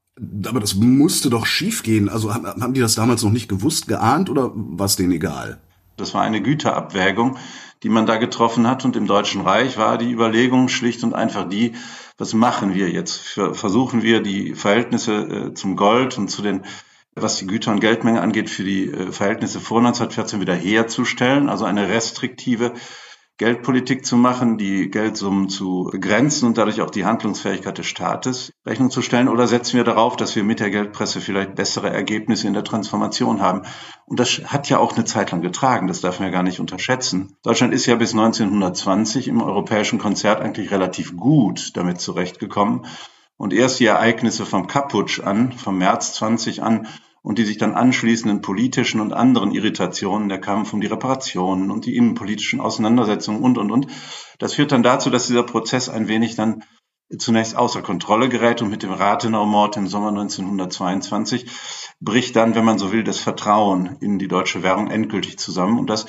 Aber 0.46 0.60
das 0.62 0.76
musste 0.76 1.30
doch 1.30 1.46
schiefgehen. 1.46 2.08
Also 2.08 2.34
haben 2.34 2.74
die 2.74 2.82
das 2.82 2.96
damals 2.96 3.24
noch 3.24 3.32
nicht 3.32 3.50
gewusst, 3.50 3.88
geahnt 3.88 4.30
oder 4.30 4.52
war 4.54 4.86
es 4.86 4.96
denen 4.96 5.12
egal? 5.12 5.60
Das 5.98 6.14
war 6.14 6.22
eine 6.22 6.42
Güterabwägung, 6.42 7.38
die 7.84 7.90
man 7.90 8.06
da 8.06 8.18
getroffen 8.18 8.68
hat. 8.68 8.86
Und 8.86 8.96
im 8.96 9.08
Deutschen 9.08 9.42
Reich 9.42 9.78
war 9.78 9.98
die 9.98 10.12
Überlegung 10.12 10.70
schlicht 10.70 11.04
und 11.04 11.14
einfach 11.14 11.48
die, 11.48 11.74
was 12.18 12.34
machen 12.34 12.74
wir 12.74 12.90
jetzt? 12.90 13.40
Versuchen 13.54 14.04
wir 14.04 14.22
die 14.22 14.56
Verhältnisse 14.56 15.14
äh, 15.14 15.54
zum 15.54 15.76
Gold 15.76 16.18
und 16.18 16.30
zu 16.30 16.42
den, 16.42 16.64
was 17.14 17.38
die 17.38 17.48
Güter- 17.48 17.72
und 17.72 17.82
Geldmenge 17.82 18.22
angeht, 18.22 18.50
für 18.50 18.64
die 18.64 18.90
äh, 18.90 19.12
Verhältnisse 19.12 19.60
vor 19.60 19.80
1914 19.80 20.40
wieder 20.40 20.56
herzustellen, 20.56 21.50
also 21.50 21.66
eine 21.66 21.90
restriktive 21.90 22.74
Geldpolitik 23.38 24.06
zu 24.06 24.16
machen, 24.16 24.58
die 24.58 24.90
Geldsummen 24.90 25.50
zu 25.50 25.90
begrenzen 25.92 26.46
und 26.46 26.58
dadurch 26.58 26.82
auch 26.82 26.90
die 26.90 27.04
Handlungsfähigkeit 27.04 27.78
des 27.78 27.86
Staates 27.86 28.54
Rechnung 28.66 28.90
zu 28.92 29.02
stellen? 29.02 29.28
Oder 29.28 29.46
setzen 29.46 29.76
wir 29.76 29.84
darauf, 29.84 30.16
dass 30.16 30.38
wir 30.38 30.46
mit 30.46 30.62
der 30.62 30.70
Geldpresse 30.70 31.20
vielleicht 31.20 31.56
bessere 31.56 31.90
Ergebnisse 31.90 32.48
in 32.48 32.54
der 32.54 32.64
Transformation 32.64 33.42
haben? 33.42 33.64
Und 34.06 34.22
das 34.22 34.42
hat 34.46 34.70
ja 34.70 34.78
auch 34.78 34.96
eine 34.96 35.04
Zeit 35.04 35.32
lang 35.32 35.42
getragen, 35.42 35.88
das 35.88 36.00
darf 36.00 36.20
man 36.20 36.30
ja 36.30 36.34
gar 36.34 36.44
nicht 36.44 36.62
unterschätzen. 36.62 37.36
Deutschland 37.44 37.74
ist 37.74 37.86
ja 37.88 37.96
bis 37.96 38.14
1920 38.14 39.28
im 39.28 39.42
europäischen 39.42 40.00
Konzert 40.00 40.40
eigentlich 40.40 40.72
relativ 40.72 41.18
gut 41.18 41.76
damit 41.76 42.00
zurechtgekommen. 42.00 42.86
Und 43.36 43.52
erst 43.52 43.82
die 43.82 43.86
Ereignisse 43.86 44.46
vom 44.46 44.68
Kaputsch 44.68 45.20
an, 45.20 45.52
vom 45.52 45.78
März 45.78 46.14
20 46.14 46.64
an, 46.64 46.88
und 47.26 47.40
die 47.40 47.44
sich 47.44 47.58
dann 47.58 47.74
anschließenden 47.74 48.42
politischen 48.42 49.02
und 49.02 49.12
anderen 49.12 49.52
Irritationen, 49.52 50.30
der 50.30 50.40
Kampf 50.40 50.74
um 50.74 50.80
die 50.80 50.88
Reparationen 50.88 51.72
und 51.72 51.88
die 51.88 51.98
innenpolitischen 51.98 52.62
Auseinandersetzungen 52.62 53.42
und, 53.42 53.58
und, 53.58 53.72
und. 53.72 53.88
Das 54.38 54.54
führt 54.54 54.72
dann 54.72 54.84
dazu, 54.84 55.10
dass 55.10 55.26
dieser 55.26 55.42
Prozess 55.42 55.90
ein 55.90 56.08
wenig 56.08 56.36
dann 56.36 56.64
zunächst 57.18 57.56
außer 57.56 57.82
Kontrolle 57.82 58.30
gerät 58.30 58.62
und 58.62 58.70
mit 58.70 58.84
dem 58.84 58.92
Rathenau-Mord 58.92 59.76
im 59.78 59.88
Sommer 59.88 60.10
1922 60.10 61.48
bricht 62.00 62.36
dann, 62.36 62.54
wenn 62.54 62.64
man 62.64 62.78
so 62.78 62.92
will, 62.92 63.04
das 63.04 63.18
Vertrauen 63.18 63.98
in 64.02 64.20
die 64.20 64.28
deutsche 64.28 64.62
Währung 64.62 64.92
endgültig 64.92 65.40
zusammen. 65.40 65.80
Und 65.80 65.90
das 65.90 66.06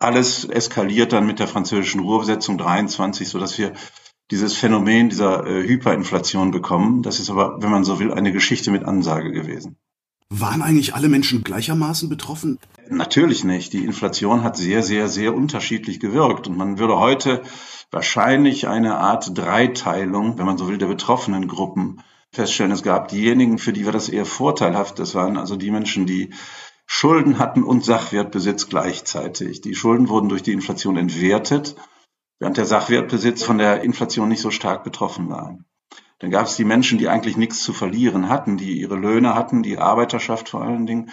alles 0.00 0.44
eskaliert 0.44 1.12
dann 1.12 1.26
mit 1.26 1.38
der 1.38 1.46
französischen 1.46 2.00
Ruhrbesetzung 2.00 2.58
23, 2.58 3.28
so 3.28 3.38
dass 3.38 3.58
wir 3.58 3.74
dieses 4.32 4.54
Phänomen 4.54 5.08
dieser 5.08 5.46
äh, 5.46 5.62
Hyperinflation 5.62 6.50
bekommen. 6.50 7.04
Das 7.04 7.20
ist 7.20 7.30
aber, 7.30 7.62
wenn 7.62 7.70
man 7.70 7.84
so 7.84 8.00
will, 8.00 8.12
eine 8.12 8.32
Geschichte 8.32 8.72
mit 8.72 8.84
Ansage 8.84 9.30
gewesen. 9.30 9.78
Waren 10.30 10.60
eigentlich 10.60 10.94
alle 10.94 11.08
Menschen 11.08 11.42
gleichermaßen 11.42 12.08
betroffen? 12.08 12.58
Natürlich 12.90 13.44
nicht. 13.44 13.72
Die 13.72 13.84
Inflation 13.84 14.42
hat 14.42 14.58
sehr, 14.58 14.82
sehr, 14.82 15.08
sehr 15.08 15.34
unterschiedlich 15.34 16.00
gewirkt. 16.00 16.48
Und 16.48 16.56
man 16.56 16.78
würde 16.78 16.98
heute 16.98 17.42
wahrscheinlich 17.90 18.68
eine 18.68 18.98
Art 18.98 19.36
Dreiteilung, 19.36 20.38
wenn 20.38 20.44
man 20.44 20.58
so 20.58 20.68
will, 20.68 20.76
der 20.76 20.86
betroffenen 20.86 21.48
Gruppen 21.48 22.02
feststellen. 22.30 22.72
Es 22.72 22.82
gab 22.82 23.08
diejenigen, 23.08 23.58
für 23.58 23.72
die 23.72 23.86
war 23.86 23.92
das 23.92 24.10
eher 24.10 24.26
vorteilhaft. 24.26 24.98
Das 24.98 25.14
waren 25.14 25.38
also 25.38 25.56
die 25.56 25.70
Menschen, 25.70 26.04
die 26.04 26.34
Schulden 26.86 27.38
hatten 27.38 27.62
und 27.62 27.84
Sachwertbesitz 27.84 28.68
gleichzeitig. 28.68 29.62
Die 29.62 29.74
Schulden 29.74 30.10
wurden 30.10 30.28
durch 30.28 30.42
die 30.42 30.52
Inflation 30.52 30.98
entwertet, 30.98 31.74
während 32.38 32.58
der 32.58 32.66
Sachwertbesitz 32.66 33.42
von 33.42 33.56
der 33.56 33.82
Inflation 33.82 34.28
nicht 34.28 34.42
so 34.42 34.50
stark 34.50 34.84
betroffen 34.84 35.30
war. 35.30 35.58
Dann 36.18 36.30
gab 36.30 36.46
es 36.46 36.56
die 36.56 36.64
Menschen, 36.64 36.98
die 36.98 37.08
eigentlich 37.08 37.36
nichts 37.36 37.62
zu 37.62 37.72
verlieren 37.72 38.28
hatten, 38.28 38.56
die 38.56 38.80
ihre 38.80 38.96
Löhne 38.96 39.34
hatten, 39.34 39.62
die 39.62 39.78
Arbeiterschaft 39.78 40.48
vor 40.48 40.62
allen 40.62 40.86
Dingen. 40.86 41.10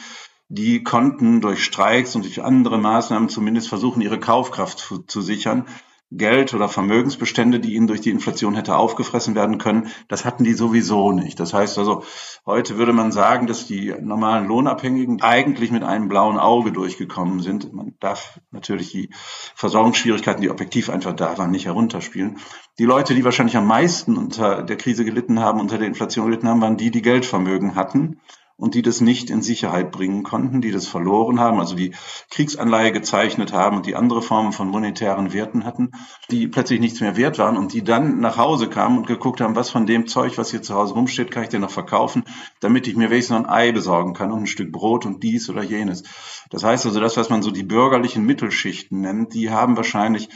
Die 0.48 0.84
konnten 0.84 1.42
durch 1.42 1.64
Streiks 1.64 2.16
und 2.16 2.24
durch 2.24 2.44
andere 2.44 2.78
Maßnahmen 2.78 3.30
zumindest 3.30 3.70
versuchen, 3.70 4.02
ihre 4.02 4.20
Kaufkraft 4.20 4.80
zu, 4.80 5.00
zu 5.00 5.22
sichern. 5.22 5.68
Geld 6.12 6.54
oder 6.54 6.70
Vermögensbestände, 6.70 7.60
die 7.60 7.74
ihnen 7.76 7.88
durch 7.88 8.02
die 8.02 8.12
Inflation 8.12 8.54
hätte 8.54 8.78
aufgefressen 8.78 9.34
werden 9.34 9.58
können, 9.58 9.90
das 10.08 10.24
hatten 10.24 10.44
die 10.44 10.54
sowieso 10.54 11.12
nicht. 11.12 11.40
Das 11.40 11.54
heißt 11.54 11.78
also, 11.80 12.04
heute 12.46 12.78
würde 12.78 12.94
man 12.94 13.12
sagen, 13.12 13.48
dass 13.48 13.66
die 13.66 13.94
normalen 14.00 14.46
Lohnabhängigen 14.46 15.22
eigentlich 15.22 15.72
mit 15.72 15.84
einem 15.84 16.08
blauen 16.08 16.38
Auge 16.38 16.72
durchgekommen 16.72 17.40
sind. 17.40 17.74
Man 17.74 17.96
darf 18.00 18.40
natürlich 18.52 18.92
die 18.92 19.10
Versorgungsschwierigkeiten, 19.56 20.42
die 20.42 20.52
objektiv 20.52 20.90
einfach 20.90 21.14
da 21.14 21.38
waren, 21.38 21.52
nicht 21.52 21.66
herunterspielen. 21.66 22.38
Die 22.78 22.86
Leute, 22.86 23.16
die 23.16 23.26
wahrscheinlich 23.26 23.58
am 23.58 23.68
meisten 23.68 24.16
unter 24.18 24.62
der 24.62 24.78
Krise 24.78 25.06
gelitten 25.06 25.40
haben, 25.40 25.60
unter 25.60 25.80
der 25.80 25.88
Inflation 25.88 26.28
gelitten 26.28 26.48
haben, 26.48 26.62
waren 26.62 26.78
die, 26.78 26.92
die 26.92 27.02
Geldvermögen 27.02 27.76
hatten 27.76 28.22
und 28.58 28.74
die 28.74 28.82
das 28.82 29.02
nicht 29.02 29.30
in 29.30 29.42
Sicherheit 29.42 29.92
bringen 29.92 30.24
konnten, 30.24 30.62
die 30.62 30.72
das 30.72 30.88
verloren 30.88 31.40
haben, 31.40 31.60
also 31.60 31.76
die 31.76 31.94
Kriegsanleihe 32.30 32.92
gezeichnet 32.92 33.52
haben 33.52 33.78
und 33.78 33.86
die 33.86 33.96
andere 33.96 34.22
Formen 34.22 34.54
von 34.54 34.70
monetären 34.70 35.34
Werten 35.34 35.66
hatten, 35.66 35.92
die 36.32 36.48
plötzlich 36.48 36.80
nichts 36.80 37.02
mehr 37.02 37.18
wert 37.18 37.38
waren 37.38 37.58
und 37.58 37.74
die 37.74 37.84
dann 37.84 38.20
nach 38.20 38.38
Hause 38.38 38.70
kamen 38.70 38.98
und 38.98 39.08
geguckt 39.08 39.42
haben, 39.42 39.56
was 39.56 39.70
von 39.70 39.86
dem 39.86 40.08
Zeug, 40.08 40.38
was 40.38 40.52
hier 40.52 40.62
zu 40.62 40.74
Hause 40.74 40.94
rumsteht, 40.94 41.32
kann 41.32 41.44
ich 41.44 41.50
denn 41.50 41.62
noch 41.62 41.72
verkaufen, 41.72 42.24
damit 42.62 42.88
ich 42.88 42.96
mir 42.96 43.10
wenigstens 43.10 43.38
noch 43.38 43.46
ein 43.46 43.50
Ei 43.50 43.72
besorgen 43.74 44.14
kann 44.14 44.32
und 44.32 44.44
ein 44.44 44.48
Stück 44.48 44.72
Brot 44.72 45.06
und 45.06 45.22
dies 45.22 45.50
oder 45.50 45.64
jenes. 45.64 46.04
Das 46.50 46.64
heißt 46.64 46.86
also, 46.86 47.00
das, 47.00 47.18
was 47.18 47.30
man 47.30 47.42
so 47.42 47.52
die 47.52 47.64
bürgerlichen 47.64 48.26
Mittelschichten 48.26 49.02
nennt, 49.02 49.34
die 49.34 49.50
haben 49.50 49.76
wahrscheinlich 49.76 50.30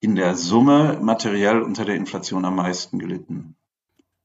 in 0.00 0.16
der 0.16 0.36
Summe 0.36 0.98
materiell 1.00 1.62
unter 1.62 1.86
der 1.86 1.94
Inflation 1.94 2.44
am 2.44 2.56
meisten 2.56 2.98
gelitten. 2.98 3.56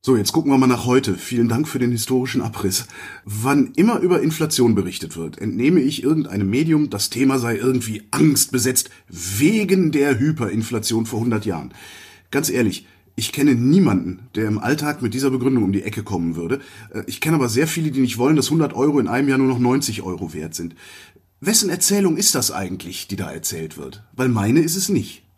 So, 0.01 0.15
jetzt 0.15 0.31
gucken 0.31 0.49
wir 0.49 0.57
mal 0.57 0.65
nach 0.65 0.85
heute. 0.85 1.15
Vielen 1.15 1.49
Dank 1.49 1.67
für 1.67 1.77
den 1.77 1.91
historischen 1.91 2.41
Abriss. 2.41 2.87
Wann 3.25 3.73
immer 3.75 3.99
über 3.99 4.21
Inflation 4.21 4.73
berichtet 4.73 5.17
wird, 5.17 5.37
entnehme 5.37 5.81
ich 5.81 6.03
irgendeinem 6.03 6.49
Medium, 6.49 6.89
das 6.89 7.09
Thema 7.09 7.37
sei 7.37 7.57
irgendwie 7.57 8.03
angstbesetzt 8.09 8.89
wegen 9.09 9.91
der 9.91 10.17
Hyperinflation 10.17 11.05
vor 11.05 11.19
100 11.19 11.45
Jahren. 11.45 11.73
Ganz 12.31 12.49
ehrlich, 12.49 12.87
ich 13.17 13.33
kenne 13.33 13.55
niemanden, 13.55 14.29
der 14.35 14.47
im 14.47 14.57
Alltag 14.57 15.01
mit 15.01 15.13
dieser 15.13 15.31
Begründung 15.31 15.65
um 15.65 15.73
die 15.73 15.83
Ecke 15.83 16.03
kommen 16.03 16.37
würde. 16.37 16.61
Äh, 16.93 17.03
ich 17.05 17.19
kenne 17.19 17.35
aber 17.35 17.49
sehr 17.49 17.67
viele, 17.67 17.91
die 17.91 17.99
nicht 17.99 18.17
wollen, 18.17 18.37
dass 18.37 18.47
100 18.47 18.73
Euro 18.73 18.99
in 18.99 19.09
einem 19.09 19.27
Jahr 19.27 19.37
nur 19.37 19.49
noch 19.49 19.59
90 19.59 20.01
Euro 20.03 20.33
wert 20.33 20.55
sind. 20.55 20.75
Wessen 21.41 21.69
Erzählung 21.69 22.15
ist 22.15 22.35
das 22.35 22.51
eigentlich, 22.51 23.09
die 23.09 23.17
da 23.17 23.29
erzählt 23.29 23.77
wird? 23.77 24.05
Weil 24.13 24.29
meine 24.29 24.61
ist 24.61 24.77
es 24.77 24.87
nicht. 24.87 25.28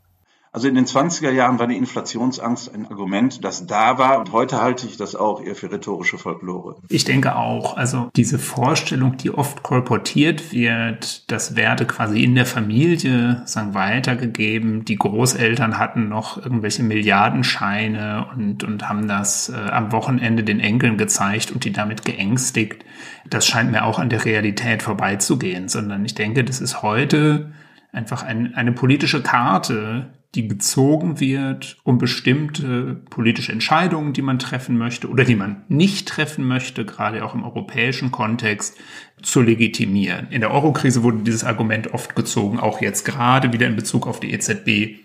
Also 0.54 0.68
in 0.68 0.76
den 0.76 0.86
20er 0.86 1.32
Jahren 1.32 1.60
war 1.60 1.68
die 1.68 1.78
Inflationsangst 1.78 2.76
ein 2.76 2.86
Argument, 2.86 3.42
das 3.42 3.68
da 3.68 3.98
war 3.98 4.20
und 4.20 4.34
heute 4.34 4.62
halte 4.62 4.86
ich 4.86 4.98
das 4.98 5.16
auch 5.16 5.42
eher 5.42 5.56
für 5.56 5.72
rhetorische 5.72 6.18
Folklore. 6.18 6.76
Ich 6.90 7.06
denke 7.06 7.38
auch, 7.38 7.78
also 7.78 8.10
diese 8.18 8.38
Vorstellung, 8.38 9.16
die 9.16 9.32
oft 9.32 9.64
kolportiert 9.64 10.52
wird, 10.52 11.32
das 11.32 11.56
werde 11.56 11.86
quasi 11.86 12.22
in 12.22 12.36
der 12.36 12.46
Familie 12.46 13.44
sagen, 13.46 13.74
weitergegeben. 13.74 14.84
Die 14.84 14.98
Großeltern 14.98 15.78
hatten 15.78 16.10
noch 16.10 16.36
irgendwelche 16.36 16.84
Milliardenscheine 16.84 18.28
und, 18.36 18.66
und 18.66 18.90
haben 18.90 19.08
das 19.08 19.48
äh, 19.48 19.56
am 19.56 19.94
Wochenende 19.94 20.44
den 20.44 20.60
Enkeln 20.60 20.98
gezeigt 20.98 21.52
und 21.52 21.64
die 21.64 21.72
damit 21.72 22.04
geängstigt. 22.04 22.84
Das 23.26 23.48
scheint 23.48 23.72
mir 23.72 23.86
auch 23.86 24.00
an 24.00 24.10
der 24.10 24.26
Realität 24.26 24.84
vorbeizugehen, 24.84 25.70
sondern 25.70 26.04
ich 26.04 26.16
denke, 26.16 26.44
das 26.44 26.60
ist 26.60 26.82
heute 26.82 27.54
einfach 27.94 28.24
ein, 28.24 28.54
eine 28.56 28.74
politische 28.74 29.24
Karte, 29.24 30.12
die 30.36 30.48
gezogen 30.48 31.20
wird, 31.20 31.78
um 31.84 31.98
bestimmte 31.98 33.02
politische 33.10 33.52
Entscheidungen, 33.52 34.14
die 34.14 34.22
man 34.22 34.40
treffen 34.40 34.78
möchte 34.78 35.10
oder 35.10 35.26
die 35.26 35.36
man 35.36 35.64
nicht 35.68 36.08
treffen 36.08 36.48
möchte, 36.48 36.86
gerade 36.86 37.26
auch 37.26 37.36
im 37.36 37.44
europäischen 37.44 38.12
Kontext, 38.12 38.78
zu 39.22 39.42
legitimieren. 39.42 40.28
In 40.30 40.42
der 40.42 40.52
Eurokrise 40.52 41.04
wurde 41.04 41.20
dieses 41.20 41.44
Argument 41.44 41.94
oft 41.94 42.16
gezogen, 42.16 42.60
auch 42.60 42.82
jetzt 42.82 43.04
gerade 43.04 43.52
wieder 43.52 43.68
in 43.68 43.76
Bezug 43.76 44.08
auf 44.08 44.20
die 44.20 44.32
EZB. 44.32 45.00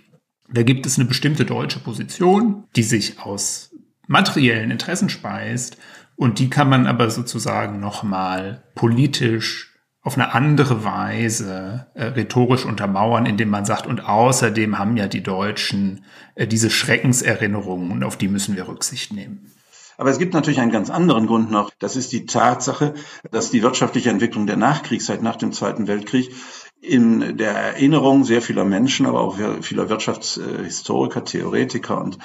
Da 0.48 0.62
gibt 0.62 0.86
es 0.86 0.96
eine 0.96 1.08
bestimmte 1.08 1.44
deutsche 1.44 1.80
Position, 1.80 2.64
die 2.76 2.84
sich 2.84 3.18
aus 3.18 3.74
materiellen 4.06 4.70
Interessen 4.70 5.08
speist 5.08 5.76
und 6.14 6.38
die 6.38 6.48
kann 6.48 6.68
man 6.68 6.86
aber 6.86 7.10
sozusagen 7.10 7.80
nochmal 7.80 8.62
politisch 8.74 9.75
auf 10.06 10.16
eine 10.16 10.34
andere 10.34 10.84
Weise 10.84 11.88
äh, 11.94 12.04
rhetorisch 12.04 12.64
untermauern, 12.64 13.26
indem 13.26 13.48
man 13.48 13.64
sagt, 13.64 13.88
und 13.88 14.08
außerdem 14.08 14.78
haben 14.78 14.96
ja 14.96 15.08
die 15.08 15.24
Deutschen 15.24 16.04
äh, 16.36 16.46
diese 16.46 16.70
Schreckenserinnerungen 16.70 17.90
und 17.90 18.04
auf 18.04 18.16
die 18.16 18.28
müssen 18.28 18.54
wir 18.54 18.68
Rücksicht 18.68 19.12
nehmen. 19.12 19.50
Aber 19.98 20.10
es 20.10 20.18
gibt 20.18 20.32
natürlich 20.32 20.60
einen 20.60 20.70
ganz 20.70 20.90
anderen 20.90 21.26
Grund 21.26 21.50
noch. 21.50 21.72
Das 21.80 21.96
ist 21.96 22.12
die 22.12 22.24
Tatsache, 22.24 22.94
dass 23.32 23.50
die 23.50 23.64
wirtschaftliche 23.64 24.10
Entwicklung 24.10 24.46
der 24.46 24.56
Nachkriegszeit 24.56 25.22
nach 25.22 25.34
dem 25.34 25.50
Zweiten 25.50 25.88
Weltkrieg 25.88 26.32
in 26.80 27.36
der 27.36 27.56
Erinnerung 27.56 28.22
sehr 28.22 28.42
vieler 28.42 28.64
Menschen, 28.64 29.06
aber 29.06 29.22
auch 29.22 29.38
vieler 29.62 29.88
Wirtschaftshistoriker, 29.88 31.24
Theoretiker 31.24 32.00
und 32.00 32.18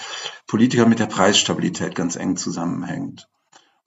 Politiker 0.46 0.86
mit 0.86 1.00
der 1.00 1.08
Preisstabilität 1.08 1.96
ganz 1.96 2.16
eng 2.16 2.38
zusammenhängt. 2.38 3.28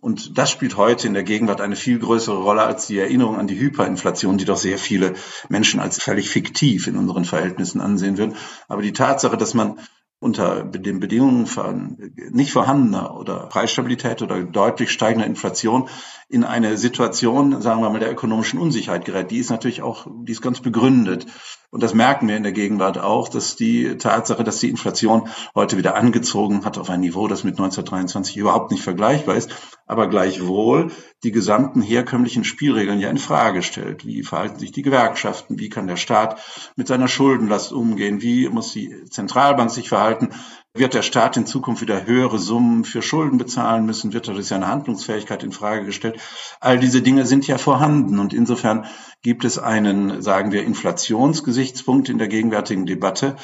Und 0.04 0.36
das 0.36 0.50
spielt 0.50 0.76
heute 0.76 1.06
in 1.06 1.14
der 1.14 1.22
Gegenwart 1.22 1.62
eine 1.62 1.76
viel 1.76 1.98
größere 1.98 2.36
Rolle 2.36 2.62
als 2.62 2.86
die 2.86 2.98
Erinnerung 2.98 3.38
an 3.38 3.46
die 3.46 3.58
Hyperinflation, 3.58 4.36
die 4.36 4.44
doch 4.44 4.58
sehr 4.58 4.76
viele 4.76 5.14
Menschen 5.48 5.80
als 5.80 5.96
völlig 5.96 6.28
fiktiv 6.28 6.86
in 6.86 6.98
unseren 6.98 7.24
Verhältnissen 7.24 7.80
ansehen 7.80 8.18
würden. 8.18 8.36
Aber 8.68 8.82
die 8.82 8.92
Tatsache, 8.92 9.38
dass 9.38 9.54
man 9.54 9.78
unter 10.18 10.62
den 10.62 11.00
Bedingungen 11.00 11.46
von 11.46 12.12
nicht 12.30 12.52
vorhandener 12.52 13.16
oder 13.16 13.46
Preisstabilität 13.46 14.20
oder 14.20 14.42
deutlich 14.42 14.90
steigender 14.90 15.26
Inflation 15.26 15.88
in 16.28 16.44
eine 16.44 16.76
Situation, 16.76 17.60
sagen 17.60 17.80
wir 17.82 17.90
mal, 17.90 18.00
der 18.00 18.10
ökonomischen 18.10 18.58
Unsicherheit 18.58 19.04
gerät. 19.04 19.30
Die 19.30 19.38
ist 19.38 19.50
natürlich 19.50 19.82
auch, 19.82 20.06
die 20.24 20.32
ist 20.32 20.42
ganz 20.42 20.60
begründet. 20.60 21.26
Und 21.70 21.82
das 21.82 21.92
merken 21.92 22.28
wir 22.28 22.36
in 22.36 22.44
der 22.44 22.52
Gegenwart 22.52 22.98
auch, 22.98 23.28
dass 23.28 23.56
die 23.56 23.96
Tatsache, 23.96 24.44
dass 24.44 24.60
die 24.60 24.70
Inflation 24.70 25.28
heute 25.56 25.76
wieder 25.76 25.96
angezogen 25.96 26.64
hat 26.64 26.78
auf 26.78 26.88
ein 26.88 27.00
Niveau, 27.00 27.26
das 27.26 27.42
mit 27.42 27.54
1923 27.54 28.36
überhaupt 28.36 28.70
nicht 28.70 28.84
vergleichbar 28.84 29.34
ist, 29.34 29.50
aber 29.86 30.08
gleichwohl 30.08 30.92
die 31.24 31.32
gesamten 31.32 31.82
herkömmlichen 31.82 32.44
Spielregeln 32.44 33.00
ja 33.00 33.10
in 33.10 33.18
Frage 33.18 33.62
stellt. 33.62 34.06
Wie 34.06 34.22
verhalten 34.22 34.60
sich 34.60 34.70
die 34.70 34.82
Gewerkschaften? 34.82 35.58
Wie 35.58 35.68
kann 35.68 35.88
der 35.88 35.96
Staat 35.96 36.40
mit 36.76 36.86
seiner 36.86 37.08
Schuldenlast 37.08 37.72
umgehen? 37.72 38.22
Wie 38.22 38.48
muss 38.48 38.72
die 38.72 39.04
Zentralbank 39.10 39.70
sich 39.70 39.88
verhalten? 39.88 40.30
Wird 40.76 40.94
der 40.94 41.02
Staat 41.02 41.36
in 41.36 41.46
Zukunft 41.46 41.82
wieder 41.82 42.04
höhere 42.04 42.40
Summen 42.40 42.82
für 42.82 43.00
Schulden 43.00 43.38
bezahlen 43.38 43.86
müssen? 43.86 44.12
Wird 44.12 44.26
dadurch 44.26 44.46
seine 44.46 44.66
Handlungsfähigkeit 44.66 45.44
in 45.44 45.52
Frage 45.52 45.84
gestellt? 45.84 46.18
All 46.58 46.80
diese 46.80 47.00
Dinge 47.00 47.26
sind 47.26 47.46
ja 47.46 47.58
vorhanden 47.58 48.18
und 48.18 48.34
insofern 48.34 48.84
gibt 49.22 49.44
es 49.44 49.56
einen, 49.56 50.20
sagen 50.20 50.50
wir, 50.50 50.64
Inflationsgesichtspunkt 50.64 52.08
in 52.08 52.18
der 52.18 52.26
gegenwärtigen 52.26 52.86
Debatte, 52.86 53.36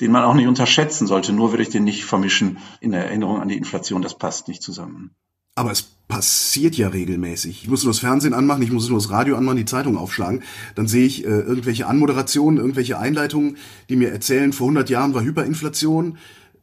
den 0.00 0.12
man 0.12 0.22
auch 0.22 0.34
nicht 0.34 0.46
unterschätzen 0.46 1.08
sollte. 1.08 1.32
Nur 1.32 1.50
würde 1.50 1.64
ich 1.64 1.70
den 1.70 1.82
nicht 1.82 2.04
vermischen 2.04 2.58
in 2.78 2.92
Erinnerung 2.92 3.40
an 3.40 3.48
die 3.48 3.56
Inflation. 3.56 4.00
Das 4.00 4.16
passt 4.16 4.46
nicht 4.46 4.62
zusammen. 4.62 5.10
Aber 5.56 5.72
es 5.72 5.82
passiert 5.82 6.76
ja 6.76 6.86
regelmäßig. 6.86 7.62
Ich 7.64 7.68
muss 7.68 7.82
nur 7.82 7.94
das 7.94 8.00
Fernsehen 8.00 8.32
anmachen, 8.32 8.62
ich 8.62 8.70
muss 8.70 8.88
nur 8.88 8.98
das 8.98 9.10
Radio 9.10 9.36
anmachen, 9.36 9.56
die 9.56 9.64
Zeitung 9.64 9.96
aufschlagen. 9.96 10.44
Dann 10.76 10.86
sehe 10.86 11.06
ich 11.06 11.24
äh, 11.24 11.28
irgendwelche 11.28 11.88
Anmoderationen, 11.88 12.58
irgendwelche 12.58 12.98
Einleitungen, 12.98 13.56
die 13.88 13.96
mir 13.96 14.12
erzählen, 14.12 14.52
vor 14.52 14.66
100 14.66 14.88
Jahren 14.88 15.14
war 15.14 15.24
Hyperinflation 15.24 16.18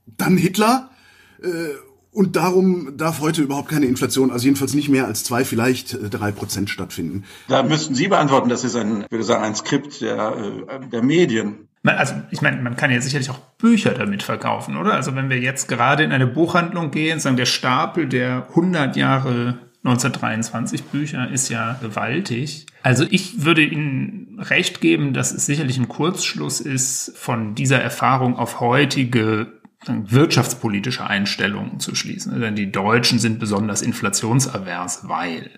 dann 0.05 0.38
Hitler. 0.38 0.89
Äh, 1.41 1.48
und 2.12 2.36
darum 2.36 2.95
darf 2.95 3.22
heute 3.22 3.41
überhaupt 3.41 3.69
keine 3.69 3.88
Inflation, 3.88 4.29
also 4.29 4.45
jedenfalls 4.45 4.75
nicht 4.75 4.88
mehr 4.88 5.07
als 5.07 5.24
zwei, 5.24 5.43
vielleicht 5.43 5.93
äh, 5.93 6.10
drei 6.10 6.31
Prozent 6.31 6.69
stattfinden. 6.69 7.24
Da 7.48 7.63
müssten 7.63 7.95
Sie 7.95 8.07
beantworten. 8.07 8.50
Das 8.50 8.63
ist 8.63 8.75
ein, 8.75 9.05
würde 9.10 9.24
sagen, 9.24 9.43
ein 9.43 9.55
Skript 9.55 10.01
der, 10.01 10.36
äh, 10.69 10.89
der 10.89 11.01
Medien. 11.01 11.67
Also 11.83 12.13
ich 12.31 12.41
meine, 12.41 12.62
man 12.62 12.77
kann 12.77 12.91
ja 12.91 13.01
sicherlich 13.01 13.29
auch 13.29 13.39
Bücher 13.57 13.91
damit 13.91 14.24
verkaufen, 14.24 14.77
oder? 14.77 14.93
Also 14.93 15.15
wenn 15.15 15.29
wir 15.29 15.39
jetzt 15.39 15.67
gerade 15.67 16.03
in 16.03 16.13
eine 16.13 16.27
Buchhandlung 16.27 16.91
gehen, 16.91 17.19
sagen 17.19 17.36
der 17.36 17.45
Stapel 17.45 18.07
der 18.07 18.48
100 18.50 18.95
Jahre 18.95 19.60
1923 19.83 20.83
Bücher 20.86 21.29
ist 21.29 21.50
ja 21.50 21.77
gewaltig. 21.81 22.67
Also 22.83 23.05
ich 23.10 23.43
würde 23.43 23.63
Ihnen 23.63 24.39
recht 24.39 24.79
geben, 24.79 25.13
dass 25.13 25.33
es 25.33 25.45
sicherlich 25.45 25.77
ein 25.77 25.89
Kurzschluss 25.89 26.62
ist, 26.62 27.12
von 27.17 27.53
dieser 27.53 27.81
Erfahrung 27.81 28.38
auf 28.38 28.62
heutige 28.62 29.51
wirtschaftspolitische 29.87 31.05
Einstellungen 31.05 31.79
zu 31.79 31.95
schließen. 31.95 32.39
Denn 32.39 32.55
die 32.55 32.71
Deutschen 32.71 33.19
sind 33.19 33.39
besonders 33.39 33.81
inflationsavers, 33.81 35.07
weil 35.07 35.49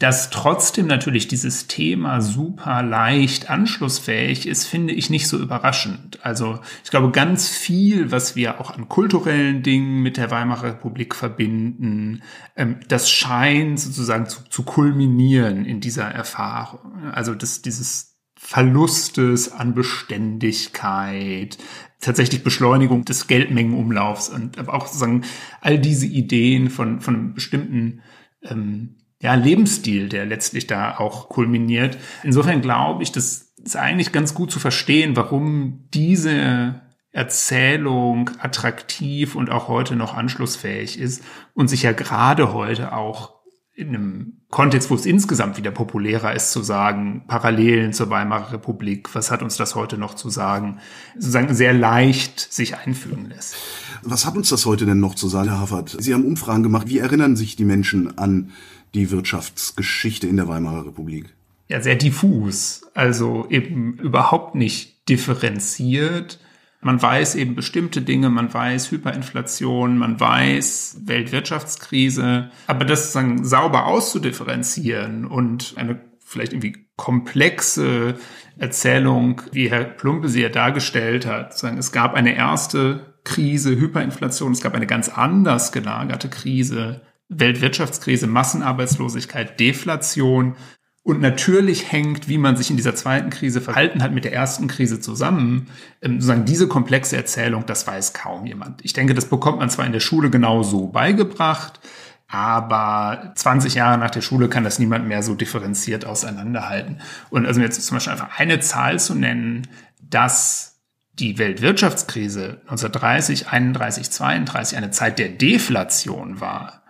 dass 0.00 0.30
trotzdem 0.30 0.86
natürlich 0.86 1.28
dieses 1.28 1.66
Thema 1.66 2.22
super 2.22 2.82
leicht 2.82 3.50
anschlussfähig 3.50 4.48
ist, 4.48 4.64
finde 4.64 4.94
ich 4.94 5.10
nicht 5.10 5.28
so 5.28 5.38
überraschend. 5.38 6.18
Also 6.22 6.58
ich 6.82 6.90
glaube, 6.90 7.10
ganz 7.10 7.50
viel, 7.50 8.10
was 8.10 8.34
wir 8.34 8.62
auch 8.62 8.70
an 8.70 8.88
kulturellen 8.88 9.62
Dingen 9.62 10.02
mit 10.02 10.16
der 10.16 10.30
Weimarer 10.30 10.68
Republik 10.68 11.14
verbinden, 11.14 12.22
ähm, 12.56 12.80
das 12.88 13.10
scheint 13.10 13.78
sozusagen 13.78 14.26
zu, 14.26 14.40
zu 14.48 14.62
kulminieren 14.62 15.66
in 15.66 15.82
dieser 15.82 16.06
Erfahrung. 16.06 17.10
Also 17.12 17.34
das, 17.34 17.60
dieses 17.60 18.09
Verlustes 18.42 19.52
an 19.52 19.74
Beständigkeit, 19.74 21.58
tatsächlich 22.00 22.42
Beschleunigung 22.42 23.04
des 23.04 23.26
Geldmengenumlaufs 23.26 24.30
und 24.30 24.66
auch 24.66 24.86
sozusagen 24.86 25.24
all 25.60 25.78
diese 25.78 26.06
Ideen 26.06 26.70
von, 26.70 27.02
von 27.02 27.14
einem 27.14 27.34
bestimmten 27.34 28.00
ähm, 28.42 28.96
ja, 29.20 29.34
Lebensstil, 29.34 30.08
der 30.08 30.24
letztlich 30.24 30.66
da 30.66 30.96
auch 30.96 31.28
kulminiert. 31.28 31.98
Insofern 32.24 32.62
glaube 32.62 33.02
ich, 33.02 33.12
das 33.12 33.52
ist 33.62 33.76
eigentlich 33.76 34.10
ganz 34.10 34.34
gut 34.34 34.50
zu 34.50 34.58
verstehen, 34.58 35.16
warum 35.16 35.84
diese 35.92 36.80
Erzählung 37.12 38.30
attraktiv 38.40 39.36
und 39.36 39.50
auch 39.50 39.68
heute 39.68 39.96
noch 39.96 40.14
anschlussfähig 40.14 40.98
ist 40.98 41.22
und 41.52 41.68
sich 41.68 41.82
ja 41.82 41.92
gerade 41.92 42.54
heute 42.54 42.94
auch 42.94 43.39
in 43.80 43.88
einem 43.88 44.32
Kontext, 44.50 44.90
wo 44.90 44.94
es 44.94 45.06
insgesamt 45.06 45.56
wieder 45.56 45.70
populärer 45.70 46.34
ist, 46.34 46.52
zu 46.52 46.62
sagen, 46.62 47.22
Parallelen 47.26 47.92
zur 47.92 48.10
Weimarer 48.10 48.52
Republik, 48.52 49.14
was 49.14 49.30
hat 49.30 49.42
uns 49.42 49.56
das 49.56 49.74
heute 49.74 49.96
noch 49.96 50.14
zu 50.14 50.28
sagen, 50.28 50.78
sozusagen 51.14 51.54
sehr 51.54 51.72
leicht 51.72 52.52
sich 52.52 52.76
einfügen 52.76 53.30
lässt. 53.30 53.56
Was 54.02 54.26
hat 54.26 54.36
uns 54.36 54.50
das 54.50 54.66
heute 54.66 54.86
denn 54.86 55.00
noch 55.00 55.14
zu 55.14 55.28
sagen, 55.28 55.48
Herr 55.48 55.60
Haffert? 55.60 55.96
Sie 55.98 56.12
haben 56.12 56.24
Umfragen 56.24 56.62
gemacht. 56.62 56.88
Wie 56.88 56.98
erinnern 56.98 57.36
sich 57.36 57.56
die 57.56 57.64
Menschen 57.64 58.18
an 58.18 58.50
die 58.94 59.10
Wirtschaftsgeschichte 59.10 60.26
in 60.26 60.36
der 60.36 60.48
Weimarer 60.48 60.86
Republik? 60.86 61.34
Ja, 61.68 61.80
sehr 61.80 61.96
diffus. 61.96 62.82
Also 62.94 63.46
eben 63.48 63.94
überhaupt 63.94 64.54
nicht 64.54 65.08
differenziert 65.08 66.38
man 66.80 67.00
weiß 67.00 67.34
eben 67.34 67.54
bestimmte 67.54 68.00
Dinge, 68.02 68.30
man 68.30 68.52
weiß 68.52 68.90
Hyperinflation, 68.90 69.98
man 69.98 70.18
weiß 70.18 71.02
Weltwirtschaftskrise, 71.04 72.50
aber 72.66 72.84
das 72.84 73.12
sozusagen 73.12 73.44
sauber 73.44 73.86
auszudifferenzieren 73.86 75.26
und 75.26 75.74
eine 75.76 76.00
vielleicht 76.24 76.52
irgendwie 76.52 76.86
komplexe 76.96 78.14
Erzählung, 78.56 79.42
wie 79.52 79.70
Herr 79.70 79.84
Plumpe 79.84 80.28
sie 80.28 80.42
ja 80.42 80.48
dargestellt 80.48 81.26
hat. 81.26 81.56
Sagen, 81.56 81.78
es 81.78 81.92
gab 81.92 82.14
eine 82.14 82.36
erste 82.36 83.16
Krise, 83.24 83.70
Hyperinflation, 83.78 84.52
es 84.52 84.60
gab 84.60 84.74
eine 84.74 84.86
ganz 84.86 85.08
anders 85.08 85.72
gelagerte 85.72 86.28
Krise, 86.28 87.02
Weltwirtschaftskrise, 87.28 88.26
Massenarbeitslosigkeit, 88.26 89.58
Deflation 89.60 90.56
und 91.02 91.20
natürlich 91.20 91.90
hängt, 91.90 92.28
wie 92.28 92.36
man 92.36 92.56
sich 92.56 92.70
in 92.70 92.76
dieser 92.76 92.94
zweiten 92.94 93.30
Krise 93.30 93.60
verhalten 93.60 94.02
hat, 94.02 94.12
mit 94.12 94.24
der 94.24 94.34
ersten 94.34 94.68
Krise 94.68 95.00
zusammen. 95.00 95.68
Ähm, 96.02 96.20
sozusagen 96.20 96.44
diese 96.44 96.68
komplexe 96.68 97.16
Erzählung, 97.16 97.64
das 97.66 97.86
weiß 97.86 98.12
kaum 98.12 98.46
jemand. 98.46 98.84
Ich 98.84 98.92
denke, 98.92 99.14
das 99.14 99.26
bekommt 99.26 99.58
man 99.58 99.70
zwar 99.70 99.86
in 99.86 99.92
der 99.92 100.00
Schule 100.00 100.28
genauso 100.28 100.88
beigebracht, 100.88 101.80
aber 102.28 103.32
20 103.34 103.74
Jahre 103.74 103.98
nach 103.98 104.10
der 104.10 104.20
Schule 104.20 104.48
kann 104.48 104.62
das 104.62 104.78
niemand 104.78 105.08
mehr 105.08 105.22
so 105.22 105.34
differenziert 105.34 106.04
auseinanderhalten. 106.04 107.00
Und 107.30 107.46
also 107.46 107.60
jetzt 107.60 107.82
zum 107.82 107.96
Beispiel 107.96 108.12
einfach 108.12 108.38
eine 108.38 108.60
Zahl 108.60 109.00
zu 109.00 109.14
nennen, 109.14 109.66
dass 110.00 110.80
die 111.14 111.38
Weltwirtschaftskrise 111.38 112.60
1930, 112.62 113.48
31, 113.48 114.10
32 114.10 114.76
eine 114.76 114.90
Zeit 114.90 115.18
der 115.18 115.30
Deflation 115.30 116.40
war. 116.40 116.82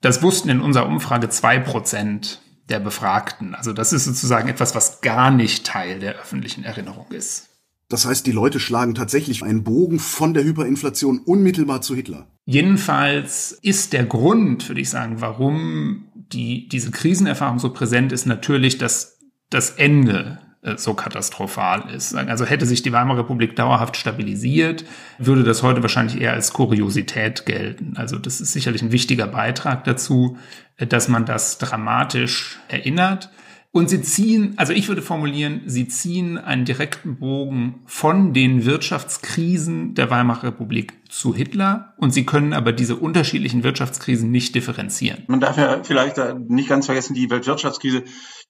Das 0.00 0.22
wussten 0.22 0.48
in 0.48 0.60
unserer 0.60 0.86
Umfrage 0.86 1.28
zwei 1.28 1.58
Prozent 1.58 2.40
der 2.68 2.80
Befragten. 2.80 3.54
Also 3.54 3.72
das 3.72 3.92
ist 3.92 4.04
sozusagen 4.04 4.48
etwas, 4.48 4.74
was 4.74 5.00
gar 5.00 5.30
nicht 5.30 5.66
Teil 5.66 6.00
der 6.00 6.16
öffentlichen 6.16 6.64
Erinnerung 6.64 7.06
ist. 7.10 7.48
Das 7.88 8.04
heißt, 8.04 8.26
die 8.26 8.32
Leute 8.32 8.60
schlagen 8.60 8.94
tatsächlich 8.94 9.42
einen 9.42 9.64
Bogen 9.64 9.98
von 9.98 10.34
der 10.34 10.44
Hyperinflation 10.44 11.20
unmittelbar 11.20 11.80
zu 11.80 11.94
Hitler. 11.94 12.26
Jedenfalls 12.44 13.52
ist 13.62 13.94
der 13.94 14.04
Grund, 14.04 14.68
würde 14.68 14.82
ich 14.82 14.90
sagen, 14.90 15.20
warum 15.20 16.04
die, 16.14 16.68
diese 16.68 16.90
Krisenerfahrung 16.90 17.58
so 17.58 17.72
präsent 17.72 18.12
ist, 18.12 18.26
natürlich 18.26 18.76
dass 18.76 19.18
das 19.48 19.70
Ende 19.70 20.38
so 20.76 20.94
katastrophal 20.94 21.88
ist. 21.94 22.14
Also 22.14 22.44
hätte 22.44 22.66
sich 22.66 22.82
die 22.82 22.92
Weimarer 22.92 23.20
Republik 23.20 23.54
dauerhaft 23.54 23.96
stabilisiert, 23.96 24.84
würde 25.18 25.44
das 25.44 25.62
heute 25.62 25.82
wahrscheinlich 25.82 26.20
eher 26.20 26.32
als 26.32 26.52
Kuriosität 26.52 27.46
gelten. 27.46 27.94
Also 27.96 28.18
das 28.18 28.40
ist 28.40 28.52
sicherlich 28.52 28.82
ein 28.82 28.92
wichtiger 28.92 29.28
Beitrag 29.28 29.84
dazu, 29.84 30.36
äh, 30.76 30.86
dass 30.86 31.08
man 31.08 31.26
das 31.26 31.58
dramatisch 31.58 32.58
erinnert. 32.68 33.30
Und 33.70 33.90
sie 33.90 34.00
ziehen, 34.00 34.54
also 34.56 34.72
ich 34.72 34.88
würde 34.88 35.02
formulieren, 35.02 35.60
sie 35.66 35.86
ziehen 35.88 36.38
einen 36.38 36.64
direkten 36.64 37.18
Bogen 37.18 37.82
von 37.84 38.32
den 38.32 38.64
Wirtschaftskrisen 38.64 39.94
der 39.94 40.10
Weimarer 40.10 40.44
Republik 40.44 40.94
zu 41.10 41.34
Hitler 41.34 41.92
und 41.98 42.12
sie 42.12 42.24
können 42.24 42.54
aber 42.54 42.72
diese 42.72 42.96
unterschiedlichen 42.96 43.62
Wirtschaftskrisen 43.62 44.30
nicht 44.30 44.54
differenzieren. 44.54 45.24
Man 45.28 45.40
darf 45.40 45.58
ja 45.58 45.82
vielleicht 45.84 46.16
nicht 46.48 46.70
ganz 46.70 46.86
vergessen, 46.86 47.14
die 47.14 47.30
Weltwirtschaftskrise 47.30 48.04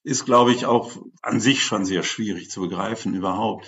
ist, 0.05 0.25
glaube 0.25 0.53
ich, 0.53 0.67
auch 0.67 0.93
an 1.23 1.41
sich 1.41 1.63
schon 1.63 1.85
sehr 1.85 2.03
schwierig 2.03 2.51
zu 2.51 2.61
begreifen 2.61 3.15
überhaupt. 3.15 3.67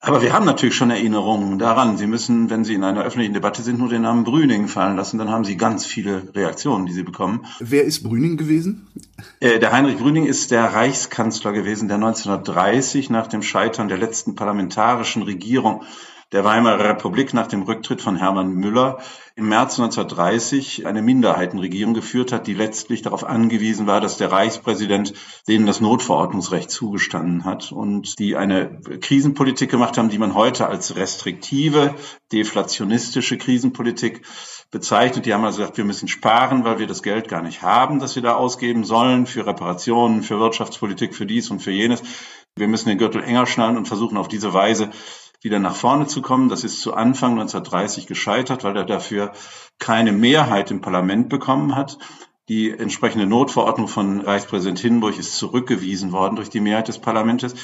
Aber 0.00 0.22
wir 0.22 0.32
haben 0.32 0.44
natürlich 0.44 0.76
schon 0.76 0.90
Erinnerungen 0.90 1.58
daran. 1.58 1.96
Sie 1.96 2.06
müssen, 2.06 2.50
wenn 2.50 2.64
Sie 2.64 2.74
in 2.74 2.84
einer 2.84 3.02
öffentlichen 3.02 3.32
Debatte 3.32 3.62
sind, 3.62 3.78
nur 3.78 3.88
den 3.88 4.02
Namen 4.02 4.24
Brüning 4.24 4.68
fallen 4.68 4.96
lassen. 4.96 5.18
Dann 5.18 5.30
haben 5.30 5.44
Sie 5.44 5.56
ganz 5.56 5.86
viele 5.86 6.34
Reaktionen, 6.34 6.86
die 6.86 6.92
Sie 6.92 7.02
bekommen. 7.02 7.46
Wer 7.60 7.84
ist 7.84 8.02
Brüning 8.02 8.36
gewesen? 8.36 8.86
Äh, 9.40 9.58
der 9.58 9.72
Heinrich 9.72 9.96
Brüning 9.96 10.26
ist 10.26 10.50
der 10.50 10.64
Reichskanzler 10.64 11.52
gewesen, 11.52 11.88
der 11.88 11.96
1930 11.96 13.10
nach 13.10 13.26
dem 13.26 13.42
Scheitern 13.42 13.88
der 13.88 13.98
letzten 13.98 14.36
parlamentarischen 14.36 15.22
Regierung 15.22 15.82
der 16.32 16.44
Weimarer 16.44 16.88
Republik 16.88 17.34
nach 17.34 17.46
dem 17.46 17.62
Rücktritt 17.62 18.02
von 18.02 18.16
Hermann 18.16 18.52
Müller 18.52 18.98
im 19.36 19.48
März 19.48 19.78
1930 19.78 20.86
eine 20.86 21.00
Minderheitenregierung 21.00 21.94
geführt 21.94 22.32
hat, 22.32 22.46
die 22.46 22.54
letztlich 22.54 23.02
darauf 23.02 23.22
angewiesen 23.22 23.86
war, 23.86 24.00
dass 24.00 24.16
der 24.16 24.32
Reichspräsident 24.32 25.14
denen 25.46 25.66
das 25.66 25.80
Notverordnungsrecht 25.80 26.70
zugestanden 26.70 27.44
hat 27.44 27.70
und 27.70 28.18
die 28.18 28.34
eine 28.34 28.80
Krisenpolitik 29.00 29.70
gemacht 29.70 29.98
haben, 29.98 30.08
die 30.08 30.18
man 30.18 30.34
heute 30.34 30.66
als 30.66 30.96
restriktive, 30.96 31.94
deflationistische 32.32 33.38
Krisenpolitik 33.38 34.22
bezeichnet. 34.72 35.26
Die 35.26 35.34
haben 35.34 35.44
also 35.44 35.58
gesagt, 35.58 35.76
wir 35.76 35.84
müssen 35.84 36.08
sparen, 36.08 36.64
weil 36.64 36.80
wir 36.80 36.88
das 36.88 37.02
Geld 37.04 37.28
gar 37.28 37.42
nicht 37.42 37.62
haben, 37.62 38.00
das 38.00 38.16
wir 38.16 38.22
da 38.22 38.34
ausgeben 38.34 38.84
sollen 38.84 39.26
für 39.26 39.46
Reparationen, 39.46 40.22
für 40.22 40.40
Wirtschaftspolitik, 40.40 41.14
für 41.14 41.26
dies 41.26 41.50
und 41.50 41.60
für 41.60 41.70
jenes. 41.70 42.02
Wir 42.58 42.68
müssen 42.68 42.88
den 42.88 42.96
Gürtel 42.96 43.22
enger 43.22 43.46
schnallen 43.46 43.76
und 43.76 43.86
versuchen 43.86 44.16
auf 44.16 44.28
diese 44.28 44.54
Weise 44.54 44.90
wieder 45.46 45.60
nach 45.60 45.76
vorne 45.76 46.08
zu 46.08 46.22
kommen. 46.22 46.48
Das 46.48 46.64
ist 46.64 46.80
zu 46.80 46.92
Anfang 46.92 47.30
1930 47.38 48.08
gescheitert, 48.08 48.64
weil 48.64 48.76
er 48.76 48.84
dafür 48.84 49.30
keine 49.78 50.10
Mehrheit 50.10 50.72
im 50.72 50.80
Parlament 50.80 51.28
bekommen 51.28 51.76
hat. 51.76 51.98
Die 52.48 52.70
entsprechende 52.70 53.26
Notverordnung 53.26 53.86
von 53.86 54.20
Reichspräsident 54.20 54.80
Hindenburg 54.80 55.16
ist 55.18 55.36
zurückgewiesen 55.36 56.10
worden 56.10 56.34
durch 56.34 56.50
die 56.50 56.58
Mehrheit 56.58 56.88
des 56.88 56.98
Parlaments. 56.98 57.54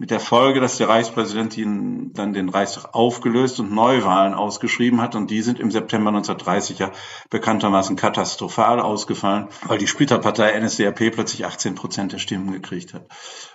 Mit 0.00 0.10
der 0.10 0.18
Folge, 0.18 0.60
dass 0.60 0.78
der 0.78 0.88
Reichspräsident 0.88 1.58
ihn 1.58 2.14
dann 2.14 2.32
den 2.32 2.48
Reichstag 2.48 2.94
aufgelöst 2.94 3.60
und 3.60 3.70
Neuwahlen 3.70 4.32
ausgeschrieben 4.32 4.98
hat. 4.98 5.14
Und 5.14 5.30
die 5.30 5.42
sind 5.42 5.60
im 5.60 5.70
September 5.70 6.08
1930 6.08 6.78
ja 6.78 6.90
bekanntermaßen 7.28 7.96
katastrophal 7.96 8.80
ausgefallen, 8.80 9.48
weil 9.66 9.76
die 9.76 9.86
Splitterpartei 9.86 10.58
NSDAP 10.58 11.12
plötzlich 11.12 11.44
18 11.44 11.74
Prozent 11.74 12.12
der 12.14 12.18
Stimmen 12.18 12.50
gekriegt 12.50 12.94
hat. 12.94 13.08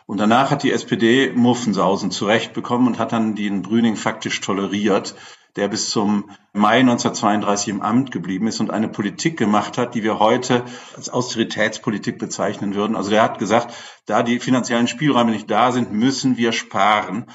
Und 0.05 0.19
danach 0.19 0.51
hat 0.51 0.61
die 0.61 0.71
SPD 0.71 1.31
Muffensausen 1.33 2.11
zurechtbekommen 2.11 2.85
und 2.89 2.99
hat 2.99 3.11
dann 3.11 3.33
den 3.33 3.63
Brüning 3.63 3.95
faktisch 3.95 4.39
toleriert 4.39 5.15
der 5.55 5.67
bis 5.67 5.89
zum 5.89 6.29
Mai 6.53 6.79
1932 6.79 7.69
im 7.69 7.81
Amt 7.81 8.11
geblieben 8.11 8.47
ist 8.47 8.59
und 8.59 8.71
eine 8.71 8.89
Politik 8.89 9.37
gemacht 9.37 9.77
hat, 9.77 9.95
die 9.95 10.03
wir 10.03 10.19
heute 10.19 10.63
als 10.95 11.09
Austeritätspolitik 11.09 12.17
bezeichnen 12.17 12.75
würden. 12.75 12.95
Also 12.95 13.09
der 13.09 13.23
hat 13.23 13.39
gesagt, 13.39 13.73
da 14.05 14.23
die 14.23 14.39
finanziellen 14.39 14.87
Spielräume 14.87 15.31
nicht 15.31 15.49
da 15.49 15.71
sind, 15.71 15.91
müssen 15.91 16.37
wir 16.37 16.51
sparen. 16.51 17.27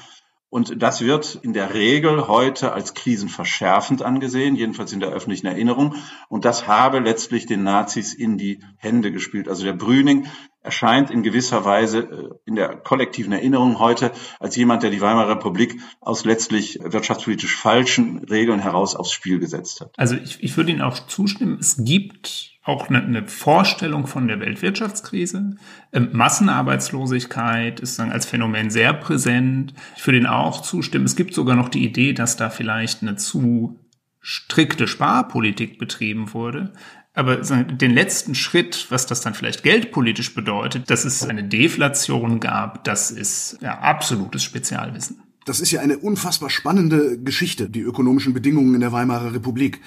Und 0.49 0.81
das 0.83 0.99
wird 0.99 1.39
in 1.43 1.53
der 1.53 1.73
Regel 1.73 2.27
heute 2.27 2.73
als 2.73 2.93
krisenverschärfend 2.93 4.01
angesehen, 4.01 4.57
jedenfalls 4.57 4.91
in 4.91 4.99
der 4.99 5.09
öffentlichen 5.09 5.47
Erinnerung. 5.47 5.95
Und 6.27 6.43
das 6.43 6.67
habe 6.67 6.99
letztlich 6.99 7.45
den 7.45 7.63
Nazis 7.63 8.13
in 8.13 8.37
die 8.37 8.59
Hände 8.75 9.13
gespielt. 9.13 9.47
Also 9.47 9.63
der 9.63 9.73
Brüning 9.73 10.27
erscheint 10.63 11.09
in 11.09 11.23
gewisser 11.23 11.65
Weise 11.65 11.99
äh, 11.99 12.29
in 12.45 12.55
der 12.55 12.75
kollektiven 12.75 13.33
Erinnerung 13.33 13.79
heute 13.79 14.11
als 14.39 14.55
jemand, 14.55 14.83
der 14.83 14.91
die 14.91 15.01
Weimarer 15.01 15.29
Republik 15.29 15.79
aus 15.99 16.25
letztlich 16.25 16.79
wirtschaftspolitisch 16.83 17.55
falschen 17.55 18.19
Regeln 18.19 18.59
heraus 18.59 18.95
aufs 18.95 19.11
Spiel 19.11 19.39
gesetzt 19.39 19.81
hat. 19.81 19.91
Also 19.97 20.15
ich, 20.15 20.43
ich 20.43 20.55
würde 20.57 20.71
Ihnen 20.71 20.81
auch 20.81 20.99
zustimmen, 21.07 21.57
es 21.59 21.83
gibt 21.83 22.51
auch 22.63 22.89
eine, 22.89 23.03
eine 23.03 23.27
Vorstellung 23.27 24.05
von 24.05 24.27
der 24.27 24.39
Weltwirtschaftskrise. 24.39 25.55
Ähm, 25.93 26.09
Massenarbeitslosigkeit 26.11 27.79
ist 27.79 27.97
dann 27.97 28.11
als 28.11 28.27
Phänomen 28.27 28.69
sehr 28.69 28.93
präsent. 28.93 29.73
Ich 29.97 30.05
würde 30.05 30.17
Ihnen 30.17 30.27
auch 30.27 30.61
zustimmen. 30.61 31.05
Es 31.05 31.15
gibt 31.15 31.33
sogar 31.33 31.55
noch 31.55 31.69
die 31.69 31.83
Idee, 31.83 32.13
dass 32.13 32.37
da 32.37 32.51
vielleicht 32.51 33.01
eine 33.01 33.15
zu 33.15 33.79
strikte 34.19 34.87
Sparpolitik 34.87 35.79
betrieben 35.79 36.33
wurde. 36.33 36.73
Aber 37.13 37.37
den 37.37 37.91
letzten 37.91 38.35
Schritt, 38.35 38.87
was 38.89 39.05
das 39.05 39.19
dann 39.19 39.33
vielleicht 39.33 39.63
geldpolitisch 39.63 40.33
bedeutet, 40.33 40.89
dass 40.89 41.03
es 41.03 41.23
eine 41.23 41.43
Deflation 41.43 42.39
gab, 42.39 42.85
das 42.85 43.11
ist 43.11 43.57
ja 43.61 43.79
absolutes 43.79 44.43
Spezialwissen. 44.43 45.21
Das 45.45 45.59
ist 45.59 45.71
ja 45.71 45.81
eine 45.81 45.97
unfassbar 45.97 46.49
spannende 46.49 47.19
Geschichte, 47.19 47.69
die 47.69 47.81
ökonomischen 47.81 48.33
Bedingungen 48.33 48.75
in 48.75 48.81
der 48.81 48.93
Weimarer 48.93 49.33
Republik. 49.33 49.81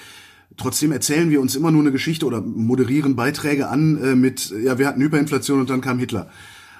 Trotzdem 0.57 0.91
erzählen 0.91 1.31
wir 1.31 1.41
uns 1.41 1.55
immer 1.55 1.71
nur 1.71 1.81
eine 1.81 1.91
Geschichte 1.91 2.25
oder 2.27 2.41
moderieren 2.41 3.15
Beiträge 3.15 3.69
an 3.69 4.01
äh, 4.03 4.15
mit, 4.15 4.53
ja, 4.63 4.77
wir 4.77 4.87
hatten 4.87 5.01
Hyperinflation 5.01 5.59
und 5.59 5.69
dann 5.69 5.81
kam 5.81 5.97
Hitler. 5.97 6.29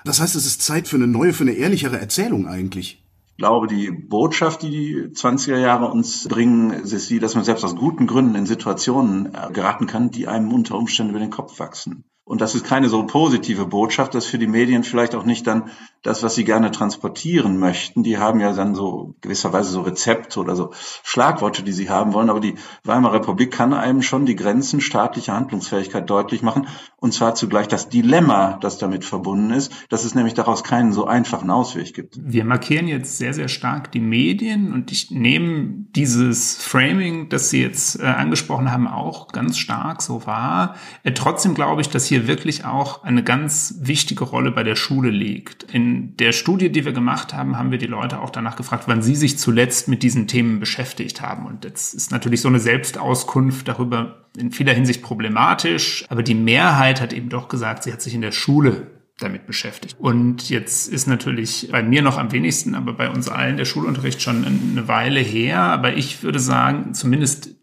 Das 0.04 0.22
heißt, 0.22 0.36
es 0.36 0.46
ist 0.46 0.62
Zeit 0.62 0.88
für 0.88 0.98
eine 0.98 1.08
neue, 1.08 1.34
für 1.34 1.44
eine 1.44 1.54
ehrlichere 1.54 2.00
Erzählung 2.00 2.48
eigentlich. 2.48 3.04
Ich 3.36 3.40
glaube, 3.40 3.68
die 3.68 3.92
Botschaft, 3.92 4.62
die 4.62 4.70
die 4.70 4.96
20er 5.10 5.58
Jahre 5.58 5.92
uns 5.92 6.26
bringen, 6.26 6.72
ist 6.72 7.10
die, 7.10 7.20
dass 7.20 7.36
man 7.36 7.44
selbst 7.44 7.66
aus 7.66 7.76
guten 7.76 8.08
Gründen 8.08 8.36
in 8.36 8.46
Situationen 8.46 9.36
äh, 9.36 9.52
geraten 9.52 9.88
kann, 9.88 10.10
die 10.10 10.30
einem 10.30 10.54
unter 10.54 10.78
Umständen 10.78 11.10
über 11.10 11.20
den 11.20 11.32
Kopf 11.32 11.60
wachsen. 11.60 12.06
Und 12.24 12.40
das 12.40 12.56
ist 12.56 12.66
keine 12.66 12.88
so 12.88 13.06
positive 13.06 13.66
Botschaft, 13.66 14.16
dass 14.16 14.26
für 14.26 14.38
die 14.38 14.48
Medien 14.48 14.86
vielleicht 14.86 15.16
auch 15.16 15.26
nicht 15.26 15.46
dann 15.48 15.70
das, 16.06 16.22
was 16.22 16.36
sie 16.36 16.44
gerne 16.44 16.70
transportieren 16.70 17.58
möchten. 17.58 18.04
Die 18.04 18.20
haben 18.20 18.40
ja 18.40 18.54
dann 18.54 18.76
so 18.76 19.16
gewisserweise 19.22 19.72
so 19.72 19.82
Rezepte 19.82 20.40
oder 20.40 20.56
so 20.56 20.72
Schlagworte, 21.04 21.64
die 21.64 21.72
sie 21.72 21.90
haben 21.90 22.14
wollen. 22.14 22.30
Aber 22.30 22.40
die 22.40 22.56
Weimarer 22.84 23.16
Republik 23.16 23.52
kann 23.52 23.74
einem 23.74 24.04
schon 24.04 24.28
die 24.28 24.36
Grenzen 24.36 24.82
staatlicher 24.82 25.34
Handlungsfähigkeit 25.34 26.08
deutlich 26.08 26.44
machen. 26.44 26.68
Und 26.98 27.14
zwar 27.14 27.34
zugleich 27.34 27.68
das 27.68 27.90
Dilemma, 27.90 28.58
das 28.62 28.78
damit 28.78 29.04
verbunden 29.04 29.50
ist, 29.50 29.72
dass 29.90 30.06
es 30.06 30.14
nämlich 30.14 30.36
daraus 30.36 30.64
keinen 30.64 30.94
so 30.94 31.08
einfachen 31.08 31.50
Ausweg 31.50 31.96
gibt. 31.96 32.20
Wir 32.22 32.46
markieren 32.46 32.88
jetzt 32.88 33.18
sehr, 33.18 33.34
sehr 33.34 33.48
stark 33.48 33.92
die 33.92 34.00
Medien 34.00 34.74
und 34.74 34.92
ich 34.92 35.10
nehme 35.10 35.88
dieses 35.96 36.64
Framing, 36.64 37.30
das 37.30 37.50
Sie 37.50 37.62
jetzt 37.62 38.00
äh, 38.00 38.04
angesprochen 38.04 38.72
haben, 38.72 38.88
auch 38.88 39.30
ganz 39.30 39.58
stark 39.58 40.04
so 40.04 40.28
wahr. 40.28 40.76
Äh, 41.02 41.14
trotzdem 41.14 41.56
glaube 41.56 41.82
ich, 41.82 41.90
dass 41.90 42.06
hier 42.06 42.28
wirklich 42.28 42.64
auch 42.64 43.04
eine 43.04 43.24
ganz 43.24 43.76
wichtige 43.80 44.24
Rolle 44.24 44.52
bei 44.52 44.64
der 44.64 44.76
Schule 44.76 45.10
liegt. 45.10 45.64
In 45.74 45.95
der 46.18 46.32
Studie, 46.32 46.72
die 46.72 46.86
wir 46.86 46.94
gemacht 46.94 47.34
haben, 47.34 47.58
haben 47.58 47.72
wir 47.72 47.78
die 47.78 47.86
Leute 47.86 48.20
auch 48.20 48.30
danach 48.30 48.56
gefragt, 48.56 48.86
wann 48.88 49.02
sie 49.02 49.16
sich 49.16 49.38
zuletzt 49.38 49.88
mit 49.88 50.04
diesen 50.04 50.28
Themen 50.28 50.60
beschäftigt 50.60 51.22
haben. 51.22 51.46
Und 51.46 51.64
jetzt 51.64 51.94
ist 51.94 52.12
natürlich 52.12 52.42
so 52.42 52.48
eine 52.48 52.60
Selbstauskunft 52.60 53.68
darüber 53.68 54.26
in 54.38 54.52
vieler 54.52 54.74
Hinsicht 54.74 55.02
problematisch, 55.02 56.06
aber 56.10 56.24
die 56.24 56.36
Mehrheit 56.36 57.02
hat 57.02 57.14
eben 57.14 57.30
doch 57.30 57.48
gesagt, 57.48 57.84
sie 57.84 57.94
hat 57.94 58.02
sich 58.02 58.14
in 58.14 58.22
der 58.22 58.32
Schule 58.32 58.88
damit 59.18 59.48
beschäftigt. 59.48 59.96
Und 59.98 60.50
jetzt 60.50 60.92
ist 60.92 61.08
natürlich 61.08 61.70
bei 61.72 61.82
mir 61.82 62.02
noch 62.02 62.18
am 62.18 62.32
wenigsten, 62.32 62.76
aber 62.76 62.94
bei 62.94 63.10
uns 63.10 63.30
allen 63.30 63.56
der 63.56 63.66
Schulunterricht 63.66 64.22
schon 64.22 64.44
eine 64.44 64.88
Weile 64.88 65.22
her. 65.22 65.60
Aber 65.60 65.96
ich 65.96 66.22
würde 66.22 66.40
sagen, 66.40 66.94
zumindest 66.94 67.55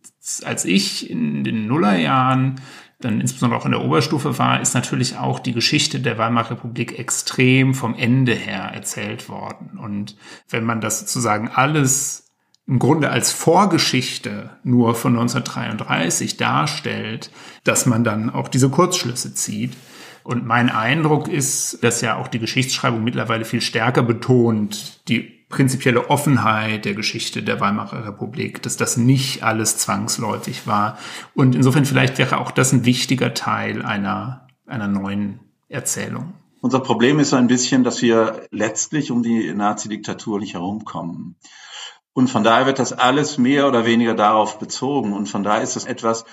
als 0.45 0.65
ich 0.65 1.11
in 1.11 1.45
den 1.45 1.67
Nullerjahren 1.67 2.61
dann 3.01 3.21
insbesondere 3.21 3.61
auch 3.61 3.65
in 3.67 3.73
der 3.73 3.85
Oberstufe 3.85 4.39
war, 4.39 4.61
ist 4.61 4.75
natürlich 4.75 5.17
auch 5.17 5.41
die 5.41 5.53
Geschichte 5.53 6.01
der 6.01 6.19
Weimarer 6.19 6.53
Republik 6.53 6.99
extrem 6.99 7.75
vom 7.75 7.95
Ende 7.95 8.35
her 8.35 8.71
erzählt 8.73 9.29
worden. 9.29 9.79
Und 9.79 10.17
wenn 10.49 10.65
man 10.65 10.81
das 10.81 11.01
sozusagen 11.01 11.49
alles 11.49 12.31
im 12.67 12.79
Grunde 12.79 13.11
als 13.11 13.33
Vorgeschichte 13.33 14.51
nur 14.63 14.95
von 14.95 15.15
1933 15.15 16.37
darstellt, 16.37 17.31
dass 17.65 17.87
man 17.87 18.05
dann 18.05 18.31
auch 18.31 18.49
diese 18.49 18.71
Kurzschlüsse 18.71 19.35
zieht. 19.35 19.73
Und 20.23 20.47
mein 20.47 20.71
Eindruck 20.71 21.27
ist, 21.27 21.83
dass 21.83 22.01
ja 22.01 22.17
auch 22.17 22.29
die 22.29 22.39
Geschichtsschreibung 22.39 23.03
mittlerweile 23.03 23.45
viel 23.45 23.61
stärker 23.61 24.05
betont, 24.05 25.01
die 25.09 25.42
prinzipielle 25.53 26.11
Offenheit 26.11 26.85
der 26.85 26.95
Geschichte 26.95 27.43
der 27.43 27.61
Weimarer 27.61 28.07
Republik, 28.07 28.63
dass 28.63 28.77
das 28.77 28.97
nicht 28.97 29.45
alles 29.45 29.77
zwangsläufig 29.77 30.67
war. 30.67 30.99
Und 31.35 31.55
insofern 31.55 31.85
vielleicht 31.85 32.19
wäre 32.19 32.39
auch 32.39 32.51
das 32.51 32.73
ein 32.73 32.85
wichtiger 32.85 33.35
Teil 33.35 33.83
einer, 33.83 34.49
einer 34.67 34.89
neuen 34.89 35.39
Erzählung. 35.69 36.33
Unser 36.61 36.81
Problem 36.81 37.19
ist 37.19 37.31
so 37.31 37.37
ein 37.37 37.47
bisschen, 37.47 37.85
dass 37.85 38.03
wir 38.03 38.47
letztlich 38.51 39.11
um 39.11 39.23
die 39.23 39.53
Nazi-Diktatur 39.53 40.41
nicht 40.41 40.55
herumkommen. 40.55 41.37
Und 42.15 42.29
von 42.29 42.45
daher 42.45 42.67
wird 42.67 42.79
das 42.79 42.93
alles 42.93 43.39
mehr 43.39 43.69
oder 43.69 43.85
weniger 43.85 44.15
darauf 44.15 44.59
bezogen. 44.59 45.13
Und 45.13 45.29
von 45.29 45.43
daher 45.43 45.63
ist 45.63 45.77
das 45.77 45.85
etwas, 45.85 46.25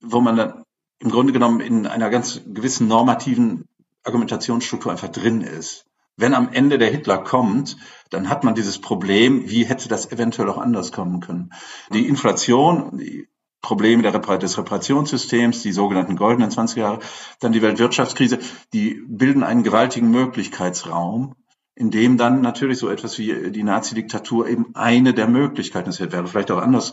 wo 0.00 0.20
man 0.20 0.36
dann 0.36 0.62
im 0.98 1.10
Grunde 1.10 1.32
genommen 1.32 1.60
in 1.60 1.86
einer 1.86 2.10
ganz 2.10 2.40
gewissen 2.46 2.88
normativen 2.88 3.66
Argumentationsstruktur 4.02 4.90
einfach 4.92 5.08
drin 5.08 5.42
ist 5.42 5.86
wenn 6.16 6.34
am 6.34 6.48
Ende 6.52 6.78
der 6.78 6.90
Hitler 6.90 7.18
kommt, 7.18 7.76
dann 8.10 8.28
hat 8.28 8.44
man 8.44 8.54
dieses 8.54 8.80
Problem, 8.80 9.48
wie 9.48 9.64
hätte 9.64 9.88
das 9.88 10.12
eventuell 10.12 10.48
auch 10.48 10.58
anders 10.58 10.92
kommen 10.92 11.20
können. 11.20 11.52
Die 11.92 12.06
Inflation, 12.06 12.98
die 12.98 13.28
Probleme 13.62 14.04
Repar 14.12 14.38
des 14.38 14.58
Reparationssystems, 14.58 15.62
die 15.62 15.72
sogenannten 15.72 16.16
goldenen 16.16 16.50
20 16.50 16.76
Jahre, 16.76 16.98
dann 17.40 17.52
die 17.52 17.62
Weltwirtschaftskrise, 17.62 18.38
die 18.74 19.02
bilden 19.08 19.42
einen 19.42 19.62
gewaltigen 19.62 20.10
Möglichkeitsraum, 20.10 21.34
in 21.74 21.90
dem 21.90 22.18
dann 22.18 22.42
natürlich 22.42 22.78
so 22.78 22.88
etwas 22.90 23.18
wie 23.18 23.50
die 23.50 23.62
Nazi-Diktatur 23.62 24.48
eben 24.48 24.74
eine 24.74 25.14
der 25.14 25.28
Möglichkeiten 25.28 25.88
ist. 25.88 26.00
Wäre 26.00 26.26
vielleicht 26.26 26.50
auch 26.50 26.60
anders 26.60 26.92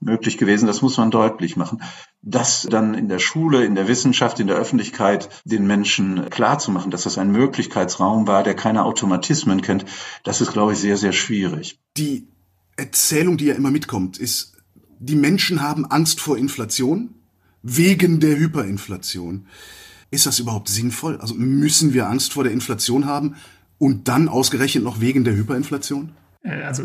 möglich 0.00 0.38
gewesen. 0.38 0.66
Das 0.66 0.82
muss 0.82 0.96
man 0.96 1.10
deutlich 1.10 1.56
machen. 1.56 1.82
Das 2.22 2.66
dann 2.68 2.94
in 2.94 3.08
der 3.08 3.18
Schule, 3.18 3.64
in 3.64 3.74
der 3.74 3.86
Wissenschaft, 3.86 4.40
in 4.40 4.46
der 4.46 4.56
Öffentlichkeit 4.56 5.28
den 5.44 5.66
Menschen 5.66 6.28
klarzumachen, 6.30 6.90
dass 6.90 7.04
das 7.04 7.18
ein 7.18 7.30
Möglichkeitsraum 7.30 8.26
war, 8.26 8.42
der 8.42 8.54
keine 8.54 8.84
Automatismen 8.84 9.62
kennt, 9.62 9.84
das 10.24 10.40
ist, 10.40 10.52
glaube 10.52 10.72
ich, 10.72 10.78
sehr, 10.78 10.96
sehr 10.96 11.12
schwierig. 11.12 11.78
Die 11.96 12.28
Erzählung, 12.76 13.36
die 13.36 13.46
ja 13.46 13.54
immer 13.54 13.70
mitkommt, 13.70 14.18
ist, 14.18 14.56
die 14.98 15.16
Menschen 15.16 15.62
haben 15.62 15.86
Angst 15.86 16.20
vor 16.20 16.36
Inflation 16.36 17.14
wegen 17.62 18.20
der 18.20 18.36
Hyperinflation. 18.36 19.46
Ist 20.10 20.26
das 20.26 20.38
überhaupt 20.40 20.68
sinnvoll? 20.68 21.18
Also 21.20 21.34
müssen 21.34 21.94
wir 21.94 22.08
Angst 22.08 22.32
vor 22.32 22.44
der 22.44 22.52
Inflation 22.52 23.06
haben 23.06 23.36
und 23.78 24.08
dann 24.08 24.28
ausgerechnet 24.28 24.82
noch 24.82 25.00
wegen 25.00 25.24
der 25.24 25.34
Hyperinflation? 25.34 26.12
Äh, 26.42 26.62
also 26.62 26.84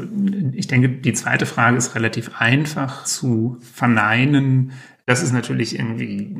ich 0.54 0.68
denke, 0.68 0.90
die 0.90 1.14
zweite 1.14 1.46
Frage 1.46 1.78
ist 1.78 1.96
relativ 1.96 2.40
einfach 2.40 3.04
zu 3.04 3.58
verneinen. 3.62 4.72
Das 5.06 5.22
ist 5.22 5.32
natürlich 5.32 5.78
irgendwie 5.78 6.36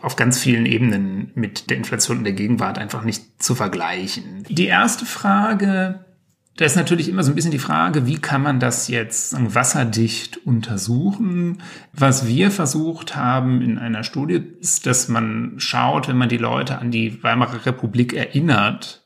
auf 0.00 0.16
ganz 0.16 0.38
vielen 0.38 0.66
Ebenen 0.66 1.32
mit 1.34 1.70
der 1.70 1.76
Inflation 1.76 2.18
in 2.18 2.24
der 2.24 2.32
Gegenwart 2.32 2.78
einfach 2.78 3.04
nicht 3.04 3.42
zu 3.42 3.54
vergleichen. 3.54 4.44
Die 4.48 4.66
erste 4.66 5.06
Frage, 5.06 6.04
da 6.56 6.64
ist 6.64 6.76
natürlich 6.76 7.08
immer 7.08 7.22
so 7.22 7.32
ein 7.32 7.34
bisschen 7.34 7.50
die 7.50 7.58
Frage, 7.58 8.06
wie 8.06 8.18
kann 8.18 8.42
man 8.42 8.60
das 8.60 8.88
jetzt 8.88 9.36
wasserdicht 9.54 10.46
untersuchen? 10.46 11.62
Was 11.92 12.26
wir 12.26 12.50
versucht 12.50 13.14
haben 13.14 13.60
in 13.60 13.78
einer 13.78 14.04
Studie 14.04 14.42
ist, 14.60 14.86
dass 14.86 15.08
man 15.08 15.54
schaut, 15.58 16.08
wenn 16.08 16.16
man 16.16 16.30
die 16.30 16.38
Leute 16.38 16.78
an 16.78 16.90
die 16.90 17.22
Weimarer 17.22 17.66
Republik 17.66 18.14
erinnert, 18.14 19.05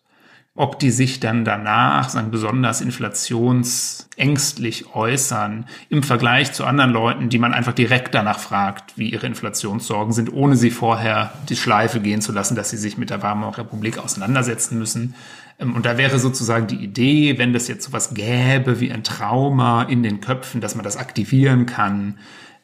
ob 0.56 0.80
die 0.80 0.90
sich 0.90 1.20
dann 1.20 1.44
danach 1.44 2.08
sagen, 2.08 2.32
besonders 2.32 2.80
inflationsängstlich 2.80 4.94
äußern 4.94 5.66
im 5.88 6.02
Vergleich 6.02 6.52
zu 6.52 6.64
anderen 6.64 6.90
Leuten, 6.90 7.28
die 7.28 7.38
man 7.38 7.54
einfach 7.54 7.72
direkt 7.72 8.14
danach 8.14 8.40
fragt, 8.40 8.98
wie 8.98 9.10
ihre 9.10 9.28
Inflationssorgen 9.28 10.12
sind, 10.12 10.32
ohne 10.32 10.56
sie 10.56 10.70
vorher 10.70 11.32
die 11.48 11.56
Schleife 11.56 12.00
gehen 12.00 12.20
zu 12.20 12.32
lassen, 12.32 12.56
dass 12.56 12.70
sie 12.70 12.78
sich 12.78 12.98
mit 12.98 13.10
der 13.10 13.22
Weimarer 13.22 13.58
Republik 13.58 13.98
auseinandersetzen 13.98 14.76
müssen. 14.76 15.14
Ähm, 15.60 15.76
und 15.76 15.86
da 15.86 15.98
wäre 15.98 16.18
sozusagen 16.18 16.66
die 16.66 16.82
Idee, 16.82 17.38
wenn 17.38 17.52
das 17.52 17.68
jetzt 17.68 17.84
sowas 17.84 18.14
gäbe 18.14 18.80
wie 18.80 18.90
ein 18.90 19.04
Trauma 19.04 19.84
in 19.84 20.02
den 20.02 20.20
Köpfen, 20.20 20.60
dass 20.60 20.74
man 20.74 20.84
das 20.84 20.96
aktivieren 20.96 21.66
kann, 21.66 22.18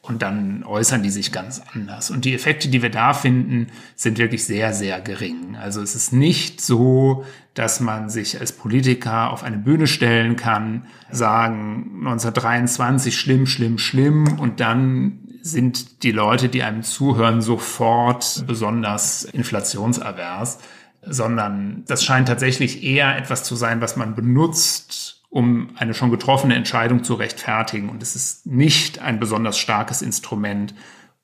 und 0.07 0.21
dann 0.21 0.63
äußern 0.63 1.03
die 1.03 1.09
sich 1.09 1.31
ganz 1.31 1.61
anders. 1.73 2.09
Und 2.11 2.25
die 2.25 2.33
Effekte, 2.33 2.69
die 2.69 2.81
wir 2.81 2.89
da 2.89 3.13
finden, 3.13 3.67
sind 3.95 4.17
wirklich 4.17 4.45
sehr, 4.45 4.73
sehr 4.73 5.01
gering. 5.01 5.55
Also 5.55 5.81
es 5.81 5.95
ist 5.95 6.13
nicht 6.13 6.61
so, 6.61 7.25
dass 7.53 7.79
man 7.79 8.09
sich 8.09 8.39
als 8.39 8.51
Politiker 8.51 9.31
auf 9.31 9.43
eine 9.43 9.57
Bühne 9.57 9.87
stellen 9.87 10.35
kann, 10.35 10.85
sagen 11.11 11.91
1923 11.99 13.17
schlimm, 13.17 13.47
schlimm, 13.47 13.77
schlimm 13.77 14.39
und 14.39 14.59
dann 14.59 15.19
sind 15.41 16.03
die 16.03 16.11
Leute, 16.11 16.49
die 16.49 16.63
einem 16.63 16.83
zuhören, 16.83 17.41
sofort 17.41 18.43
besonders 18.45 19.23
inflationsavers, 19.23 20.59
sondern 21.01 21.83
das 21.87 22.03
scheint 22.03 22.27
tatsächlich 22.27 22.83
eher 22.83 23.17
etwas 23.17 23.43
zu 23.43 23.55
sein, 23.55 23.81
was 23.81 23.95
man 23.95 24.13
benutzt, 24.13 25.16
um 25.29 25.69
eine 25.75 25.93
schon 25.93 26.11
getroffene 26.11 26.55
Entscheidung 26.55 27.03
zu 27.03 27.13
rechtfertigen. 27.15 27.89
Und 27.89 28.01
es 28.01 28.15
ist 28.15 28.45
nicht 28.45 28.99
ein 28.99 29.19
besonders 29.19 29.57
starkes 29.57 30.01
Instrument, 30.01 30.73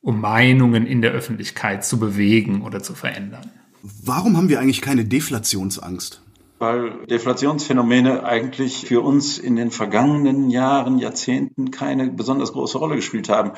um 0.01 0.19
Meinungen 0.19 0.85
in 0.85 1.01
der 1.01 1.11
Öffentlichkeit 1.11 1.85
zu 1.85 1.99
bewegen 1.99 2.61
oder 2.61 2.83
zu 2.83 2.93
verändern. 2.93 3.51
Warum 3.81 4.37
haben 4.37 4.49
wir 4.49 4.59
eigentlich 4.59 4.81
keine 4.81 5.05
Deflationsangst? 5.05 6.21
Weil 6.59 7.05
Deflationsphänomene 7.07 8.23
eigentlich 8.23 8.85
für 8.85 9.01
uns 9.01 9.37
in 9.37 9.55
den 9.55 9.71
vergangenen 9.71 10.49
Jahren, 10.49 10.99
Jahrzehnten 10.99 11.71
keine 11.71 12.09
besonders 12.09 12.53
große 12.53 12.77
Rolle 12.77 12.95
gespielt 12.95 13.29
haben. 13.29 13.51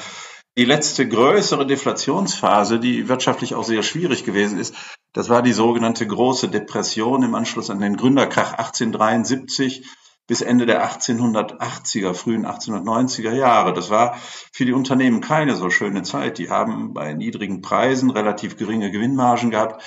Die 0.58 0.65
letzte 0.65 1.08
größere 1.08 1.67
Deflationsphase, 1.67 2.79
die 2.79 3.10
wirtschaftlich 3.10 3.55
auch 3.55 3.65
sehr 3.65 3.84
schwierig 3.84 4.23
gewesen 4.23 4.58
ist, 4.58 4.73
das 5.13 5.29
war 5.29 5.41
die 5.41 5.53
sogenannte 5.53 6.08
große 6.08 6.47
Depression 6.47 7.23
im 7.23 7.36
Anschluss 7.36 7.69
an 7.69 7.79
den 7.79 7.97
Gründerkrach 7.97 8.53
1873 8.53 9.86
bis 10.27 10.41
Ende 10.41 10.65
der 10.65 10.83
1880er, 10.83 12.13
frühen 12.13 12.45
1890er 12.45 13.33
Jahre. 13.33 13.73
Das 13.73 13.89
war 13.89 14.17
für 14.51 14.65
die 14.65 14.73
Unternehmen 14.73 15.21
keine 15.21 15.55
so 15.55 15.69
schöne 15.69 16.03
Zeit. 16.03 16.38
Die 16.39 16.49
haben 16.49 16.93
bei 16.93 17.13
niedrigen 17.13 17.61
Preisen 17.61 18.09
relativ 18.09 18.57
geringe 18.57 18.91
Gewinnmargen 18.91 19.51
gehabt. 19.51 19.83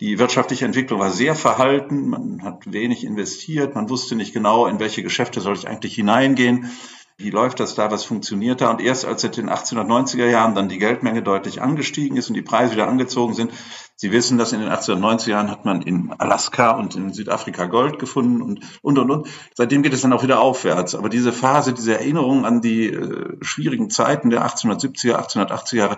Die 0.00 0.18
wirtschaftliche 0.18 0.64
Entwicklung 0.64 1.00
war 1.00 1.10
sehr 1.10 1.34
verhalten. 1.34 2.08
Man 2.08 2.42
hat 2.42 2.72
wenig 2.72 3.04
investiert. 3.04 3.74
Man 3.74 3.90
wusste 3.90 4.16
nicht 4.16 4.32
genau, 4.32 4.66
in 4.66 4.78
welche 4.78 5.02
Geschäfte 5.02 5.40
soll 5.40 5.54
ich 5.54 5.68
eigentlich 5.68 5.94
hineingehen. 5.94 6.70
Wie 7.18 7.28
läuft 7.28 7.60
das 7.60 7.74
da? 7.74 7.90
Was 7.90 8.04
funktioniert 8.04 8.62
da? 8.62 8.70
Und 8.70 8.80
erst 8.80 9.04
als 9.04 9.24
in 9.24 9.32
den 9.32 9.50
1890er 9.50 10.26
Jahren 10.26 10.54
dann 10.54 10.70
die 10.70 10.78
Geldmenge 10.78 11.22
deutlich 11.22 11.60
angestiegen 11.60 12.16
ist 12.16 12.28
und 12.30 12.34
die 12.34 12.40
Preise 12.40 12.72
wieder 12.72 12.88
angezogen 12.88 13.34
sind, 13.34 13.52
Sie 14.00 14.12
wissen, 14.12 14.38
dass 14.38 14.54
in 14.54 14.60
den 14.60 14.70
1890er 14.70 15.28
Jahren 15.28 15.50
hat 15.50 15.66
man 15.66 15.82
in 15.82 16.10
Alaska 16.16 16.70
und 16.70 16.96
in 16.96 17.12
Südafrika 17.12 17.66
Gold 17.66 17.98
gefunden 17.98 18.40
und, 18.40 18.60
und, 18.80 18.98
und, 18.98 19.10
und. 19.10 19.28
Seitdem 19.54 19.82
geht 19.82 19.92
es 19.92 20.00
dann 20.00 20.14
auch 20.14 20.22
wieder 20.22 20.40
aufwärts. 20.40 20.94
Aber 20.94 21.10
diese 21.10 21.34
Phase, 21.34 21.74
diese 21.74 21.98
Erinnerung 21.98 22.46
an 22.46 22.62
die 22.62 22.86
äh, 22.86 23.36
schwierigen 23.42 23.90
Zeiten 23.90 24.30
der 24.30 24.42
1870er, 24.46 25.16
1880er 25.16 25.76
Jahre, 25.76 25.96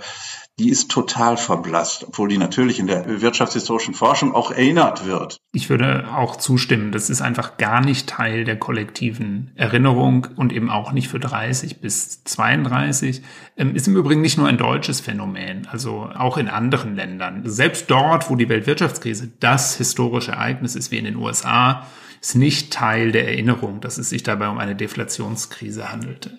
die 0.59 0.69
ist 0.69 0.91
total 0.91 1.37
verblasst, 1.37 2.05
obwohl 2.07 2.29
die 2.29 2.39
natürlich 2.39 2.79
in 2.79 2.87
der 2.87 3.23
wirtschaftshistorischen 3.23 3.95
Forschung 3.95 4.35
auch 4.35 4.51
erinnert 4.51 5.07
wird. 5.07 5.39
Ich 5.55 5.71
würde 5.71 6.09
auch 6.15 6.37
zustimmen, 6.37 6.93
das 6.93 7.09
ist 7.09 7.23
einfach 7.23 7.57
gar 7.57 7.81
nicht 7.81 8.09
Teil 8.09 8.45
der 8.45 8.59
kollektiven 8.59 9.53
Erinnerung 9.55 10.27
und 10.37 10.53
eben 10.53 10.71
auch 10.71 10.93
nicht 10.93 11.09
für 11.09 11.19
30 11.19 11.81
bis 11.81 12.25
32. 12.25 13.23
Ähm, 13.57 13.75
ist 13.75 13.89
im 13.89 13.97
Übrigen 13.97 14.21
nicht 14.21 14.37
nur 14.37 14.47
ein 14.47 14.59
deutsches 14.59 15.01
Phänomen, 15.01 15.69
also 15.71 16.11
auch 16.15 16.37
in 16.37 16.49
anderen 16.49 16.97
Ländern. 16.97 17.43
Selbst 17.45 17.91
dort, 17.93 18.31
wo 18.31 18.37
die 18.37 18.49
Weltwirtschaftskrise 18.49 19.31
das 19.39 19.77
historische 19.77 20.33
Ereignis 20.33 20.75
ist, 20.75 20.91
wie 20.91 20.99
in 20.99 21.05
den 21.05 21.17
USA, 21.17 21.87
ist 22.23 22.37
nicht 22.37 22.73
Teil 22.73 23.13
der 23.13 23.27
Erinnerung, 23.27 23.81
dass 23.81 23.99
es 23.99 24.09
sich 24.09 24.23
dabei 24.23 24.49
um 24.49 24.59
eine 24.59 24.77
Deflationskrise 24.77 25.93
handelte. 25.93 26.39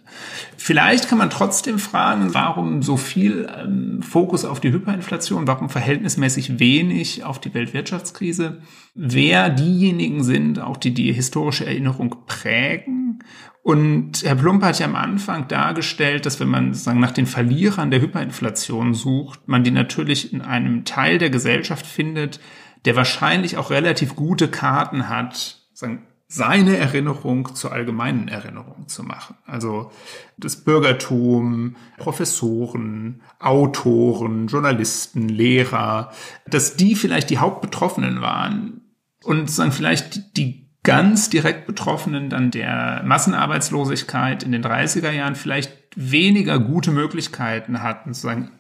Vielleicht 0.57 1.09
kann 1.09 1.17
man 1.17 1.29
trotzdem 1.29 1.77
fragen, 1.77 2.33
warum 2.33 2.81
so 2.81 2.97
viel 2.97 3.49
ähm, 3.55 4.01
Fokus 4.01 4.45
auf 4.45 4.61
die 4.61 4.71
Hyperinflation, 4.71 5.45
warum 5.45 5.69
verhältnismäßig 5.69 6.57
wenig 6.57 7.25
auf 7.25 7.39
die 7.39 7.53
Weltwirtschaftskrise, 7.53 8.61
wer 8.95 9.49
diejenigen 9.49 10.23
sind, 10.23 10.59
auch 10.59 10.77
die 10.77 10.93
die 10.93 11.11
historische 11.11 11.65
Erinnerung 11.65 12.15
prägen 12.25 13.19
und 13.63 14.23
Herr 14.23 14.36
Plump 14.36 14.62
hat 14.62 14.80
ja 14.80 14.86
am 14.86 14.95
Anfang 14.95 15.47
dargestellt, 15.47 16.26
dass 16.26 16.41
wenn 16.41 16.49
man 16.49 16.73
sozusagen 16.73 16.99
nach 16.99 17.12
den 17.12 17.26
Verlierern 17.26 17.91
der 17.91 18.02
Hyperinflation 18.02 18.93
sucht, 18.93 19.47
man 19.47 19.63
die 19.63 19.71
natürlich 19.71 20.34
in 20.34 20.41
einem 20.41 20.84
Teil 20.84 21.17
der 21.17 21.30
Gesellschaft 21.30 21.86
findet, 21.86 22.41
der 22.84 22.97
wahrscheinlich 22.97 23.56
auch 23.56 23.69
relativ 23.69 24.17
gute 24.17 24.49
Karten 24.49 25.08
hat, 25.08 25.62
sagen, 25.71 26.06
seine 26.28 26.76
Erinnerung 26.76 27.56
zur 27.56 27.71
allgemeinen 27.71 28.28
Erinnerung 28.28 28.89
zu 28.89 29.04
machen. 29.04 29.38
Also 29.45 29.91
das 30.38 30.65
Bürgertum, 30.65 31.78
Professoren, 31.97 33.21
Autoren, 33.39 34.47
Journalisten, 34.47 35.30
Lehrer, 35.30 36.12
dass 36.47 36.76
die 36.76 36.95
vielleicht 36.95 37.30
die 37.30 37.38
Hauptbetroffenen 37.38 38.19
waren 38.19 38.82
und 39.23 39.49
sagen 39.49 39.71
vielleicht 39.71 40.36
die 40.36 40.62
ganz 40.84 41.30
direkt 41.30 41.65
Betroffenen 41.65 42.30
dann 42.30 42.52
der 42.52 43.02
Massenarbeitslosigkeit 43.06 44.43
in 44.43 44.52
den 44.52 44.63
30er 44.63 45.12
Jahren 45.12 45.36
vielleicht 45.36 45.72
weniger 45.96 46.60
gute 46.60 46.91
Möglichkeiten 46.91 47.82
hatten, 47.82 48.13
sozusagen 48.13 48.52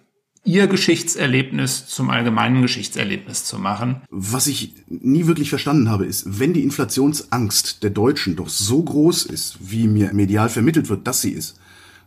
ihr 0.45 0.67
Geschichtserlebnis 0.67 1.87
zum 1.87 2.09
allgemeinen 2.09 2.61
Geschichtserlebnis 2.61 3.45
zu 3.45 3.59
machen. 3.59 4.01
Was 4.09 4.47
ich 4.47 4.73
nie 4.87 5.25
wirklich 5.27 5.49
verstanden 5.49 5.89
habe, 5.89 6.05
ist, 6.05 6.39
wenn 6.39 6.53
die 6.53 6.63
Inflationsangst 6.63 7.83
der 7.83 7.91
Deutschen 7.91 8.35
doch 8.35 8.49
so 8.49 8.83
groß 8.83 9.25
ist, 9.25 9.57
wie 9.61 9.87
mir 9.87 10.13
medial 10.13 10.49
vermittelt 10.49 10.89
wird, 10.89 11.07
dass 11.07 11.21
sie 11.21 11.31
ist, 11.31 11.59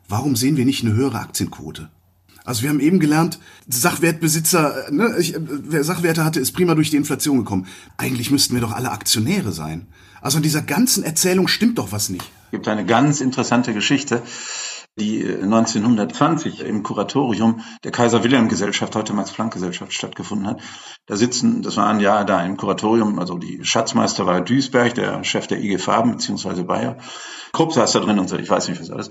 warum 0.09 0.37
sehen 0.37 0.57
wir 0.57 0.67
nicht 0.67 0.85
eine 0.85 0.95
höhere 0.95 1.21
Aktienquote? 1.21 1.89
Also 2.47 2.63
wir 2.63 2.71
haben 2.71 2.81
eben 2.81 3.01
gelernt, 3.01 3.39
Sachwertbesitzer, 3.69 4.91
ne, 4.91 5.17
ich, 5.19 5.35
wer 5.39 5.85
Sachwerte 5.85 6.25
hatte, 6.25 6.41
ist 6.41 6.53
prima 6.53 6.75
durch 6.75 6.91
die 6.91 6.97
Inflation 6.97 7.39
gekommen. 7.39 7.67
Eigentlich 7.99 8.31
müssten 8.31 8.55
wir 8.55 8.63
doch 8.63 8.73
alle 8.73 8.93
Aktionäre 8.93 9.53
sein. 9.53 9.89
Also 10.23 10.39
in 10.39 10.43
dieser 10.43 10.63
ganzen 10.63 11.05
Erzählung 11.05 11.49
stimmt 11.49 11.79
doch 11.79 11.93
was 11.93 12.09
nicht. 12.09 12.25
Es 12.47 12.51
gibt 12.53 12.69
eine 12.69 12.87
ganz 12.87 13.21
interessante 13.21 13.75
Geschichte 13.75 14.23
die 14.99 15.23
1920 15.27 16.61
im 16.61 16.83
Kuratorium 16.83 17.61
der 17.85 17.93
Kaiser 17.93 18.25
Wilhelm 18.25 18.49
Gesellschaft, 18.49 18.97
heute 18.97 19.13
Max 19.13 19.31
Planck 19.31 19.53
Gesellschaft 19.53 19.93
stattgefunden 19.93 20.47
hat. 20.47 20.61
Da 21.05 21.17
sitzen, 21.17 21.61
das 21.61 21.77
war 21.77 21.87
ein 21.89 22.01
Jahr 22.01 22.25
da 22.25 22.43
im 22.43 22.57
Kuratorium, 22.57 23.19
also 23.19 23.37
die 23.37 23.63
Schatzmeister 23.63 24.25
war 24.25 24.41
Duisberg, 24.41 24.95
der 24.95 25.23
Chef 25.23 25.47
der 25.49 25.61
IG 25.63 25.79
Farben 25.79 26.13
beziehungsweise 26.13 26.65
Bayer. 26.65 26.97
Krupp 27.53 27.75
saß 27.75 27.93
da 27.93 28.01
drin 28.01 28.19
und 28.19 28.29
so, 28.29 28.39
ich 28.39 28.49
weiß 28.49 28.69
nicht 28.69 28.81
was 28.81 28.91
alles. 28.91 29.11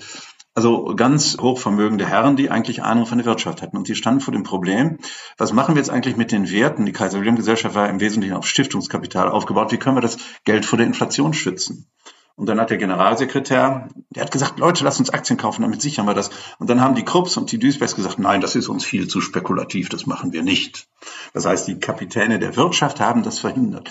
Also 0.56 0.96
ganz 0.96 1.38
hochvermögende 1.40 2.06
Herren, 2.06 2.38
die 2.38 2.50
eigentlich 2.50 2.82
Ahnung 2.82 3.06
von 3.06 3.18
der 3.18 3.28
Wirtschaft 3.28 3.62
hatten. 3.62 3.76
Und 3.76 3.90
die 3.90 3.96
standen 3.96 4.22
vor 4.22 4.34
dem 4.34 4.44
Problem, 4.44 5.00
was 5.38 5.52
machen 5.52 5.76
wir 5.76 5.82
jetzt 5.82 5.90
eigentlich 5.90 6.16
mit 6.16 6.32
den 6.32 6.50
Werten? 6.50 6.86
Die 6.86 6.94
Kaiser 6.94 7.20
Wilhelm 7.20 7.36
Gesellschaft 7.36 7.76
war 7.76 7.90
im 7.90 8.00
Wesentlichen 8.00 8.38
auf 8.38 8.48
Stiftungskapital 8.48 9.30
aufgebaut. 9.30 9.74
Wie 9.74 9.78
können 9.78 9.98
wir 9.98 10.02
das 10.02 10.18
Geld 10.46 10.66
vor 10.66 10.78
der 10.78 10.88
Inflation 10.88 11.34
schützen? 11.34 11.90
Und 12.38 12.48
dann 12.48 12.60
hat 12.60 12.70
der 12.70 12.78
Generalsekretär, 12.78 13.90
der 14.10 14.24
hat 14.24 14.32
gesagt, 14.32 14.60
Leute, 14.60 14.84
lasst 14.84 15.00
uns 15.00 15.10
Aktien 15.10 15.38
kaufen, 15.38 15.62
damit 15.62 15.82
sichern 15.82 16.06
wir 16.06 16.14
das. 16.14 16.30
Und 16.60 16.70
dann 16.70 16.82
haben 16.82 16.96
die 16.96 17.06
Krupps 17.06 17.38
und 17.38 17.52
die 17.52 17.60
Duisbergs 17.60 17.96
gesagt, 17.96 18.20
nein, 18.20 18.42
das 18.42 18.56
ist 18.56 18.68
uns 18.68 18.84
viel 18.84 19.08
zu 19.08 19.22
spekulativ, 19.22 19.88
das 19.88 20.06
machen 20.06 20.34
wir 20.34 20.44
nicht. 20.44 20.88
Das 21.34 21.46
heißt, 21.46 21.68
die 21.68 21.80
Kapitäne 21.80 22.40
der 22.40 22.58
Wirtschaft 22.58 23.00
haben 23.00 23.24
das 23.24 23.40
verhindert. 23.40 23.90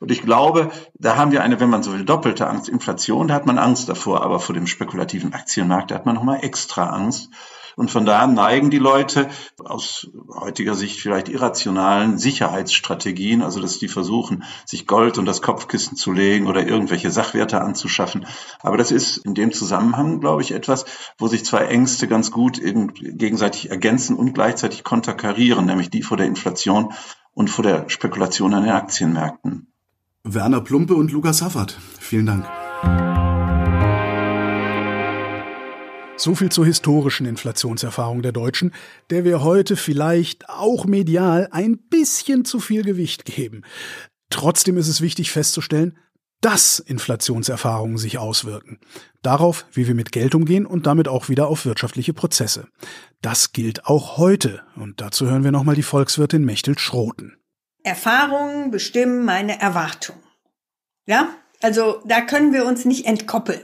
Und 0.00 0.10
ich 0.10 0.22
glaube, 0.22 0.70
da 0.94 1.16
haben 1.16 1.30
wir 1.30 1.42
eine, 1.42 1.60
wenn 1.60 1.70
man 1.70 1.82
so 1.82 1.92
will, 1.92 2.04
doppelte 2.04 2.48
Angst. 2.48 2.68
Inflation, 2.68 3.28
da 3.28 3.34
hat 3.34 3.46
man 3.46 3.58
Angst 3.58 3.88
davor, 3.88 4.22
aber 4.22 4.40
vor 4.40 4.54
dem 4.54 4.66
spekulativen 4.66 5.34
Aktienmarkt, 5.34 5.90
da 5.90 5.94
hat 5.96 6.06
man 6.06 6.14
nochmal 6.14 6.42
extra 6.42 6.88
Angst. 6.88 7.28
Und 7.76 7.90
von 7.90 8.04
daher 8.04 8.26
neigen 8.26 8.70
die 8.70 8.78
Leute 8.78 9.28
aus 9.62 10.08
heutiger 10.28 10.74
Sicht 10.74 11.00
vielleicht 11.00 11.28
irrationalen 11.28 12.18
Sicherheitsstrategien, 12.18 13.42
also 13.42 13.60
dass 13.60 13.78
die 13.78 13.88
versuchen, 13.88 14.44
sich 14.66 14.86
Gold 14.86 15.18
und 15.18 15.26
das 15.26 15.40
Kopfkissen 15.40 15.96
zu 15.96 16.12
legen 16.12 16.46
oder 16.46 16.66
irgendwelche 16.66 17.10
Sachwerte 17.10 17.60
anzuschaffen. 17.60 18.26
Aber 18.60 18.76
das 18.76 18.90
ist 18.90 19.18
in 19.18 19.34
dem 19.34 19.52
Zusammenhang, 19.52 20.20
glaube 20.20 20.42
ich, 20.42 20.52
etwas, 20.52 20.84
wo 21.18 21.28
sich 21.28 21.44
zwei 21.44 21.66
Ängste 21.66 22.08
ganz 22.08 22.30
gut 22.30 22.60
gegenseitig 22.60 23.70
ergänzen 23.70 24.16
und 24.16 24.32
gleichzeitig 24.32 24.82
konterkarieren, 24.82 25.66
nämlich 25.66 25.90
die 25.90 26.02
vor 26.02 26.16
der 26.16 26.26
Inflation 26.26 26.92
und 27.32 27.48
vor 27.48 27.62
der 27.62 27.88
Spekulation 27.88 28.54
an 28.54 28.64
den 28.64 28.72
Aktienmärkten. 28.72 29.69
Werner 30.24 30.60
Plumpe 30.60 30.94
und 30.94 31.12
Lukas 31.12 31.40
Haffert, 31.40 31.78
vielen 31.98 32.26
Dank. 32.26 32.44
So 36.18 36.34
viel 36.34 36.52
zur 36.52 36.66
historischen 36.66 37.24
Inflationserfahrung 37.24 38.20
der 38.20 38.32
Deutschen, 38.32 38.74
der 39.08 39.24
wir 39.24 39.42
heute 39.42 39.76
vielleicht 39.76 40.50
auch 40.50 40.84
medial 40.84 41.48
ein 41.52 41.78
bisschen 41.78 42.44
zu 42.44 42.60
viel 42.60 42.84
Gewicht 42.84 43.24
geben. 43.24 43.62
Trotzdem 44.28 44.76
ist 44.76 44.88
es 44.88 45.00
wichtig 45.00 45.30
festzustellen, 45.30 45.96
dass 46.42 46.80
Inflationserfahrungen 46.80 47.96
sich 47.96 48.18
auswirken. 48.18 48.78
Darauf, 49.22 49.64
wie 49.72 49.86
wir 49.86 49.94
mit 49.94 50.12
Geld 50.12 50.34
umgehen 50.34 50.66
und 50.66 50.86
damit 50.86 51.08
auch 51.08 51.30
wieder 51.30 51.48
auf 51.48 51.64
wirtschaftliche 51.64 52.12
Prozesse. 52.12 52.68
Das 53.22 53.52
gilt 53.52 53.86
auch 53.86 54.18
heute. 54.18 54.60
Und 54.76 55.00
dazu 55.00 55.26
hören 55.26 55.44
wir 55.44 55.50
nochmal 55.52 55.76
die 55.76 55.82
Volkswirtin 55.82 56.44
Mechthild 56.44 56.78
Schroten. 56.78 57.39
Erfahrungen 57.82 58.70
bestimmen 58.70 59.24
meine 59.24 59.60
Erwartungen. 59.60 60.22
Ja, 61.06 61.34
also 61.62 62.02
da 62.04 62.20
können 62.20 62.52
wir 62.52 62.64
uns 62.64 62.84
nicht 62.84 63.06
entkoppeln. 63.06 63.62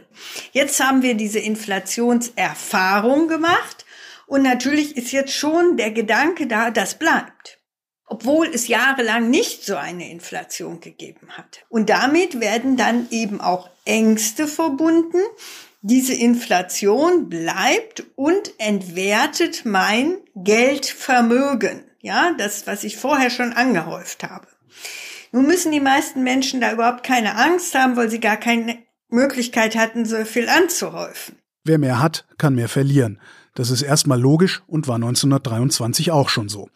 Jetzt 0.53 0.81
haben 0.81 1.03
wir 1.03 1.15
diese 1.15 1.39
Inflationserfahrung 1.39 3.29
gemacht 3.29 3.87
und 4.27 4.43
natürlich 4.43 4.97
ist 4.97 5.13
jetzt 5.13 5.33
schon 5.33 5.77
der 5.77 5.93
Gedanke 5.93 6.47
da, 6.47 6.71
das 6.71 6.99
bleibt. 6.99 7.61
Obwohl 8.09 8.47
es 8.47 8.69
jahrelang 8.69 9.31
nicht 9.31 9.65
so 9.65 9.77
eine 9.77 10.11
Inflation 10.11 10.81
gegeben 10.81 11.29
hat. 11.31 11.65
Und 11.69 11.91
damit 11.91 12.39
werden 12.41 12.77
dann 12.77 13.09
eben 13.11 13.41
auch 13.41 13.69
Ängste 13.85 14.47
verbunden. 14.47 15.19
Diese 15.81 16.15
Inflation 16.15 17.29
bleibt 17.29 18.05
und 18.15 18.53
entwertet 18.59 19.65
mein 19.65 20.19
Geldvermögen. 20.37 21.85
Ja, 22.01 22.33
das, 22.37 22.67
was 22.67 22.85
ich 22.85 22.97
vorher 22.97 23.31
schon 23.31 23.53
angehäuft 23.53 24.23
habe. 24.23 24.47
Nun 25.33 25.47
müssen 25.47 25.73
die 25.73 25.81
meisten 25.81 26.23
Menschen 26.23 26.61
da 26.61 26.73
überhaupt 26.73 27.03
keine 27.03 27.37
Angst 27.37 27.75
haben, 27.75 27.97
weil 27.97 28.11
sie 28.11 28.21
gar 28.21 28.37
keine 28.37 28.79
Möglichkeit 29.09 29.77
hatten, 29.77 30.05
so 30.05 30.25
viel 30.25 30.49
anzuhäufen. 30.49 31.37
Wer 31.65 31.79
mehr 31.79 32.01
hat, 32.01 32.27
kann 32.39 32.55
mehr 32.55 32.69
verlieren. 32.69 33.21
Das 33.55 33.71
ist 33.71 33.83
erstmal 33.83 34.21
logisch 34.21 34.63
und 34.67 34.87
war 34.87 34.97
1923 34.97 36.11
auch 36.13 36.29
schon 36.29 36.49
so. 36.49 36.69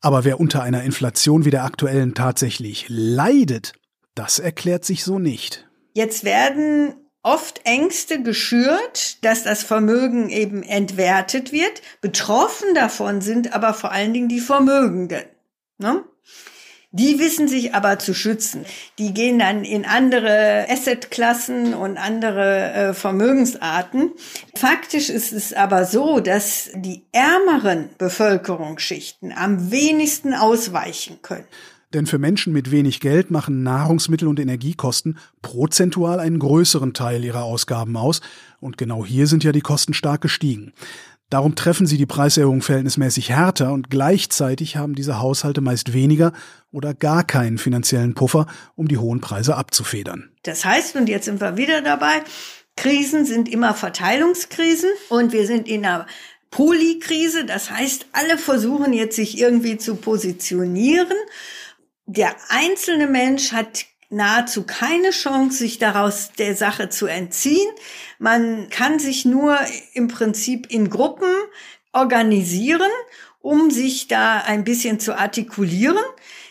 Aber 0.00 0.24
wer 0.24 0.40
unter 0.40 0.62
einer 0.62 0.82
Inflation 0.82 1.44
wie 1.44 1.50
der 1.50 1.64
aktuellen 1.64 2.14
tatsächlich 2.14 2.86
leidet, 2.88 3.72
das 4.14 4.38
erklärt 4.38 4.84
sich 4.84 5.04
so 5.04 5.18
nicht. 5.18 5.68
Jetzt 5.92 6.24
werden 6.24 6.94
oft 7.22 7.60
Ängste 7.64 8.22
geschürt, 8.22 9.24
dass 9.24 9.44
das 9.44 9.62
Vermögen 9.62 10.30
eben 10.30 10.62
entwertet 10.62 11.52
wird. 11.52 11.82
Betroffen 12.00 12.74
davon 12.74 13.20
sind 13.20 13.52
aber 13.52 13.74
vor 13.74 13.92
allen 13.92 14.12
Dingen 14.12 14.28
die 14.28 14.40
Vermögenden. 14.40 15.24
Ne? 15.78 16.04
Die 16.92 17.20
wissen 17.20 17.46
sich 17.46 17.72
aber 17.72 18.00
zu 18.00 18.14
schützen. 18.14 18.66
Die 18.98 19.14
gehen 19.14 19.38
dann 19.38 19.62
in 19.64 19.84
andere 19.84 20.66
Assetklassen 20.68 21.72
und 21.72 21.98
andere 21.98 22.72
äh, 22.72 22.94
Vermögensarten. 22.94 24.10
Faktisch 24.56 25.08
ist 25.08 25.32
es 25.32 25.52
aber 25.52 25.84
so, 25.84 26.18
dass 26.18 26.70
die 26.74 27.04
ärmeren 27.12 27.90
Bevölkerungsschichten 27.96 29.32
am 29.32 29.70
wenigsten 29.70 30.34
ausweichen 30.34 31.22
können. 31.22 31.46
Denn 31.92 32.06
für 32.06 32.18
Menschen 32.18 32.52
mit 32.52 32.70
wenig 32.70 33.00
Geld 33.00 33.30
machen 33.30 33.62
Nahrungsmittel 33.62 34.28
und 34.28 34.38
Energiekosten 34.38 35.18
prozentual 35.42 36.20
einen 36.20 36.38
größeren 36.38 36.94
Teil 36.94 37.24
ihrer 37.24 37.42
Ausgaben 37.42 37.96
aus. 37.96 38.20
Und 38.60 38.78
genau 38.78 39.04
hier 39.04 39.26
sind 39.26 39.42
ja 39.42 39.52
die 39.52 39.60
Kosten 39.60 39.94
stark 39.94 40.20
gestiegen. 40.20 40.72
Darum 41.30 41.54
treffen 41.54 41.86
sie 41.86 41.96
die 41.96 42.06
Preiserhöhung 42.06 42.60
verhältnismäßig 42.60 43.30
härter 43.30 43.72
und 43.72 43.88
gleichzeitig 43.88 44.76
haben 44.76 44.96
diese 44.96 45.20
Haushalte 45.20 45.60
meist 45.60 45.92
weniger 45.92 46.32
oder 46.72 46.92
gar 46.92 47.22
keinen 47.22 47.58
finanziellen 47.58 48.14
Puffer, 48.14 48.46
um 48.74 48.88
die 48.88 48.98
hohen 48.98 49.20
Preise 49.20 49.56
abzufedern. 49.56 50.30
Das 50.42 50.64
heißt, 50.64 50.96
und 50.96 51.08
jetzt 51.08 51.26
sind 51.26 51.40
wir 51.40 51.56
wieder 51.56 51.82
dabei, 51.82 52.22
Krisen 52.76 53.24
sind 53.26 53.48
immer 53.48 53.74
Verteilungskrisen 53.74 54.90
und 55.08 55.32
wir 55.32 55.46
sind 55.46 55.68
in 55.68 55.84
einer 55.84 56.06
Polykrise. 56.50 57.44
Das 57.44 57.70
heißt, 57.70 58.06
alle 58.12 58.36
versuchen 58.36 58.92
jetzt 58.92 59.14
sich 59.14 59.38
irgendwie 59.38 59.76
zu 59.76 59.96
positionieren. 59.96 61.16
Der 62.12 62.34
einzelne 62.48 63.06
Mensch 63.06 63.52
hat 63.52 63.86
nahezu 64.08 64.66
keine 64.66 65.10
Chance, 65.10 65.58
sich 65.58 65.78
daraus 65.78 66.32
der 66.36 66.56
Sache 66.56 66.88
zu 66.88 67.06
entziehen. 67.06 67.70
Man 68.18 68.68
kann 68.68 68.98
sich 68.98 69.24
nur 69.24 69.56
im 69.92 70.08
Prinzip 70.08 70.68
in 70.72 70.90
Gruppen 70.90 71.32
organisieren, 71.92 72.90
um 73.38 73.70
sich 73.70 74.08
da 74.08 74.38
ein 74.38 74.64
bisschen 74.64 74.98
zu 74.98 75.16
artikulieren. 75.16 76.02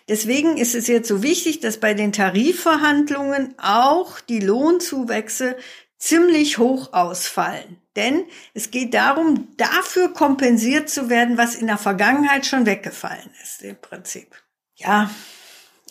Deswegen 0.08 0.56
ist 0.56 0.76
es 0.76 0.88
jetzt 0.88 1.10
so 1.10 1.24
wichtig, 1.24 1.60
dass 1.60 1.78
bei 1.82 1.94
den 1.94 2.14
Tarifverhandlungen 2.14 3.54
auch 3.58 4.22
die 4.22 4.40
Lohnzuwächse 4.40 5.58
ziemlich 5.98 6.58
hoch 6.58 6.94
ausfallen. 6.94 7.82
Denn 7.98 8.24
es 8.54 8.72
geht 8.72 8.94
darum, 8.94 9.50
dafür 9.58 10.14
kompensiert 10.14 10.90
zu 10.90 11.10
werden, 11.10 11.38
was 11.38 11.56
in 11.56 11.68
der 11.68 11.78
Vergangenheit 11.78 12.46
schon 12.46 12.66
weggefallen 12.66 13.30
ist, 13.44 13.62
im 13.62 13.76
Prinzip. 13.76 14.42
Ja, 14.76 15.10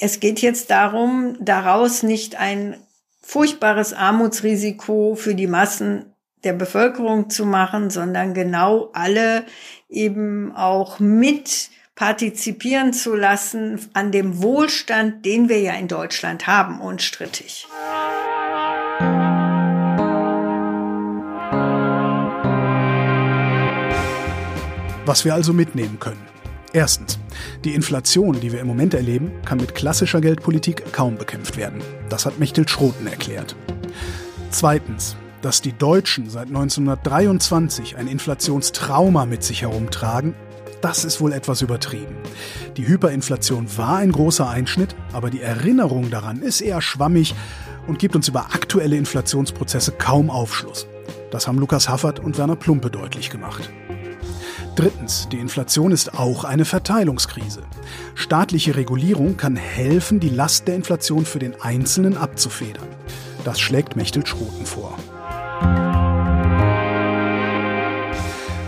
es 0.00 0.20
geht 0.20 0.40
jetzt 0.40 0.70
darum, 0.70 1.37
daraus 1.40 2.02
nicht 2.02 2.37
ein 2.37 2.76
furchtbares 3.20 3.92
Armutsrisiko 3.92 5.14
für 5.16 5.34
die 5.34 5.46
Massen 5.46 6.14
der 6.44 6.52
Bevölkerung 6.52 7.30
zu 7.30 7.44
machen, 7.44 7.90
sondern 7.90 8.32
genau 8.32 8.90
alle 8.92 9.44
eben 9.88 10.54
auch 10.54 11.00
mit 11.00 11.70
partizipieren 11.96 12.92
zu 12.92 13.16
lassen 13.16 13.80
an 13.92 14.12
dem 14.12 14.40
Wohlstand, 14.40 15.26
den 15.26 15.48
wir 15.48 15.61
ja 15.61 15.72
in 15.72 15.88
Deutschland 15.88 16.46
haben, 16.46 16.80
unstrittig. 16.80 17.66
Was 25.04 25.24
wir 25.24 25.34
also 25.34 25.52
mitnehmen 25.52 25.98
können. 25.98 26.24
Erstens. 26.72 27.17
Die 27.64 27.74
Inflation, 27.74 28.40
die 28.40 28.52
wir 28.52 28.61
im 28.61 28.66
Moment 28.66 28.94
erleben, 28.94 29.32
kann 29.44 29.58
mit 29.58 29.74
klassischer 29.74 30.20
Geldpolitik 30.20 30.92
kaum 30.92 31.16
bekämpft 31.16 31.56
werden. 31.56 31.82
Das 32.08 32.26
hat 32.26 32.38
Mechthild 32.38 32.70
Schroten 32.70 33.06
erklärt. 33.06 33.56
Zweitens. 34.50 35.16
Dass 35.40 35.62
die 35.62 35.72
Deutschen 35.72 36.28
seit 36.28 36.48
1923 36.48 37.96
ein 37.96 38.08
Inflationstrauma 38.08 39.24
mit 39.24 39.44
sich 39.44 39.62
herumtragen, 39.62 40.34
das 40.80 41.04
ist 41.04 41.20
wohl 41.20 41.32
etwas 41.32 41.62
übertrieben. 41.62 42.16
Die 42.76 42.87
Hyperinflation 42.87 43.68
war 43.76 43.98
ein 43.98 44.12
großer 44.12 44.48
Einschnitt, 44.48 44.94
aber 45.12 45.30
die 45.30 45.40
Erinnerung 45.40 46.11
daran 46.11 46.42
ist 46.42 46.61
eher 46.61 46.80
schwammig 46.80 47.34
und 47.87 47.98
gibt 47.98 48.16
uns 48.16 48.28
über 48.28 48.46
aktuelle 48.52 48.96
Inflationsprozesse 48.96 49.92
kaum 49.92 50.30
Aufschluss. 50.30 50.87
Das 51.30 51.46
haben 51.46 51.58
Lukas 51.58 51.88
Haffert 51.88 52.20
und 52.20 52.38
Werner 52.38 52.56
Plumpe 52.56 52.90
deutlich 52.90 53.30
gemacht. 53.30 53.70
Drittens, 54.79 55.29
die 55.29 55.38
Inflation 55.38 55.91
ist 55.91 56.14
auch 56.14 56.45
eine 56.45 56.64
Verteilungskrise. 56.64 57.62
Staatliche 58.14 58.77
Regulierung 58.77 59.37
kann 59.37 59.57
helfen, 59.57 60.21
die 60.21 60.29
Last 60.29 60.69
der 60.69 60.77
Inflation 60.77 61.27
für 61.27 61.41
den 61.41 61.61
Einzelnen 61.61 62.17
abzufedern. 62.17 62.87
Das 63.43 63.59
schlägt 63.59 63.97
Mechthild 63.97 64.29
Schroten 64.29 64.64
vor. 64.64 64.97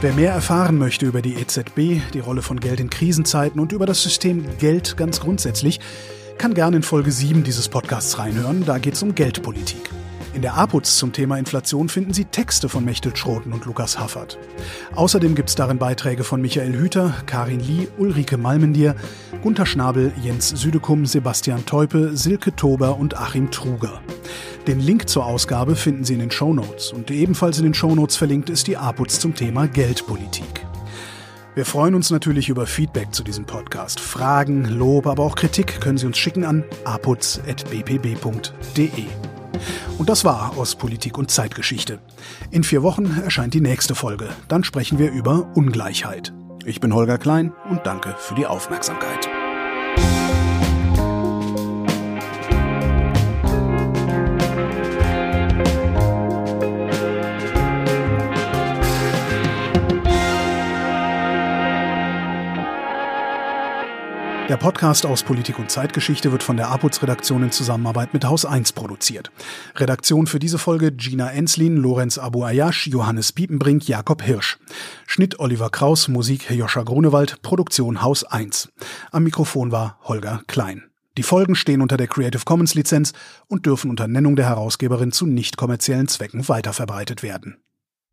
Wer 0.01 0.13
mehr 0.15 0.33
erfahren 0.33 0.79
möchte 0.79 1.07
über 1.07 1.23
die 1.23 1.35
EZB, 1.35 2.01
die 2.13 2.21
Rolle 2.21 2.43
von 2.43 2.59
Geld 2.59 2.81
in 2.81 2.91
Krisenzeiten 2.91 3.61
und 3.61 3.71
über 3.71 3.87
das 3.87 4.03
System 4.03 4.45
Geld 4.59 4.97
ganz 4.97 5.21
grundsätzlich, 5.21 5.79
kann 6.39 6.55
gerne 6.55 6.79
in 6.79 6.83
Folge 6.83 7.13
7 7.13 7.45
dieses 7.45 7.69
Podcasts 7.69 8.19
reinhören. 8.19 8.65
Da 8.65 8.79
geht 8.79 8.95
es 8.95 9.03
um 9.05 9.15
Geldpolitik. 9.15 9.91
In 10.33 10.43
der 10.43 10.57
APUZ 10.57 10.97
zum 10.97 11.13
Thema 11.13 11.39
Inflation 11.39 11.89
finden 11.89 12.13
Sie 12.13 12.25
Texte 12.25 12.69
von 12.69 12.85
Mechthild 12.85 13.19
Schroten 13.19 13.53
und 13.53 13.65
Lukas 13.65 13.99
Haffert. 13.99 14.39
Außerdem 14.95 15.35
gibt 15.35 15.49
es 15.49 15.57
darin 15.57 15.79
Beiträge 15.79 16.23
von 16.23 16.41
Michael 16.41 16.73
Hüter, 16.73 17.13
Karin 17.27 17.59
Lie, 17.59 17.89
Ulrike 17.99 18.37
Malmendier, 18.37 18.95
Gunther 19.43 19.67
Schnabel, 19.67 20.13
Jens 20.23 20.51
Südekum, 20.51 21.05
Sebastian 21.05 21.67
Teupe, 21.67 22.17
Silke 22.17 22.55
Tober 22.55 22.97
und 22.97 23.17
Achim 23.19 23.51
Truger. 23.51 24.01
Den 24.69 24.79
Link 24.79 25.09
zur 25.09 25.27
Ausgabe 25.27 25.75
finden 25.75 26.05
Sie 26.05 26.15
in 26.15 26.21
den 26.21 26.31
Show 26.31 26.53
Notes 26.53 26.93
und 26.93 27.11
ebenfalls 27.11 27.59
in 27.59 27.65
den 27.65 27.75
Show 27.75 27.93
Notes 27.97 28.17
verlinkt 28.17 28.51
ist 28.51 28.69
die 28.69 28.77
APUZ 28.77 29.19
zum 29.19 29.35
Thema 29.35 29.67
Geldpolitik. 29.67 30.65
Wir 31.57 31.67
freuen 31.67 31.97
uns 31.97 32.11
natürlich 32.11 32.49
über 32.49 32.67
Feedback 32.67 33.13
zu 33.13 33.25
diesem 33.25 33.47
Podcast. 33.47 33.99
Fragen, 33.99 34.65
Lob, 34.67 35.09
aber 35.09 35.25
auch 35.25 35.35
Kritik 35.35 35.81
können 35.81 35.99
Sie 35.99 36.07
uns 36.07 36.19
schicken 36.19 36.45
an 36.45 36.63
aputz.bpb.de. 36.85 38.11
Und 39.99 40.09
das 40.09 40.25
war 40.25 40.57
aus 40.57 40.75
Politik 40.75 41.19
und 41.19 41.31
Zeitgeschichte. 41.31 41.99
In 42.51 42.65
vier 42.65 42.83
Wochen 42.83 43.21
erscheint 43.23 43.55
die 43.55 43.61
nächste 43.61 43.95
Folge. 43.95 44.29
Dann 44.49 44.65
sprechen 44.65 44.99
wir 44.99 45.11
über 45.11 45.49
Ungleichheit. 45.55 46.33
Ich 46.65 46.81
bin 46.81 46.95
Holger 46.95 47.19
Klein 47.19 47.53
und 47.69 47.87
danke 47.87 48.15
für 48.19 48.35
die 48.35 48.47
Aufmerksamkeit. 48.47 49.40
Der 64.51 64.57
Podcast 64.57 65.07
aus 65.07 65.23
Politik 65.23 65.61
und 65.61 65.71
Zeitgeschichte 65.71 66.33
wird 66.33 66.43
von 66.43 66.57
der 66.57 66.71
APUZ-Redaktion 66.71 67.45
in 67.45 67.53
Zusammenarbeit 67.53 68.13
mit 68.13 68.25
Haus 68.25 68.45
1 68.45 68.73
produziert. 68.73 69.31
Redaktion 69.77 70.27
für 70.27 70.41
diese 70.41 70.59
Folge 70.59 70.91
Gina 70.91 71.31
Enslin, 71.31 71.77
Lorenz 71.77 72.19
Abu 72.19 72.43
Ayash, 72.43 72.89
Johannes 72.89 73.31
Piepenbrink, 73.31 73.87
Jakob 73.87 74.23
Hirsch. 74.23 74.59
Schnitt 75.07 75.39
Oliver 75.39 75.71
Kraus, 75.71 76.09
Musik 76.09 76.51
Joscha 76.51 76.83
Grunewald, 76.83 77.43
Produktion 77.43 78.03
Haus 78.03 78.25
1. 78.25 78.71
Am 79.13 79.23
Mikrofon 79.23 79.71
war 79.71 80.01
Holger 80.03 80.43
Klein. 80.49 80.83
Die 81.17 81.23
Folgen 81.23 81.55
stehen 81.55 81.81
unter 81.81 81.97
der 81.97 82.09
Creative 82.09 82.43
Commons 82.45 82.75
Lizenz 82.75 83.13
und 83.47 83.67
dürfen 83.67 83.89
unter 83.89 84.09
Nennung 84.09 84.35
der 84.35 84.47
Herausgeberin 84.47 85.13
zu 85.13 85.27
nicht 85.27 85.59
kommerziellen 85.59 86.09
Zwecken 86.09 86.49
weiterverbreitet 86.49 87.23
werden. 87.23 87.59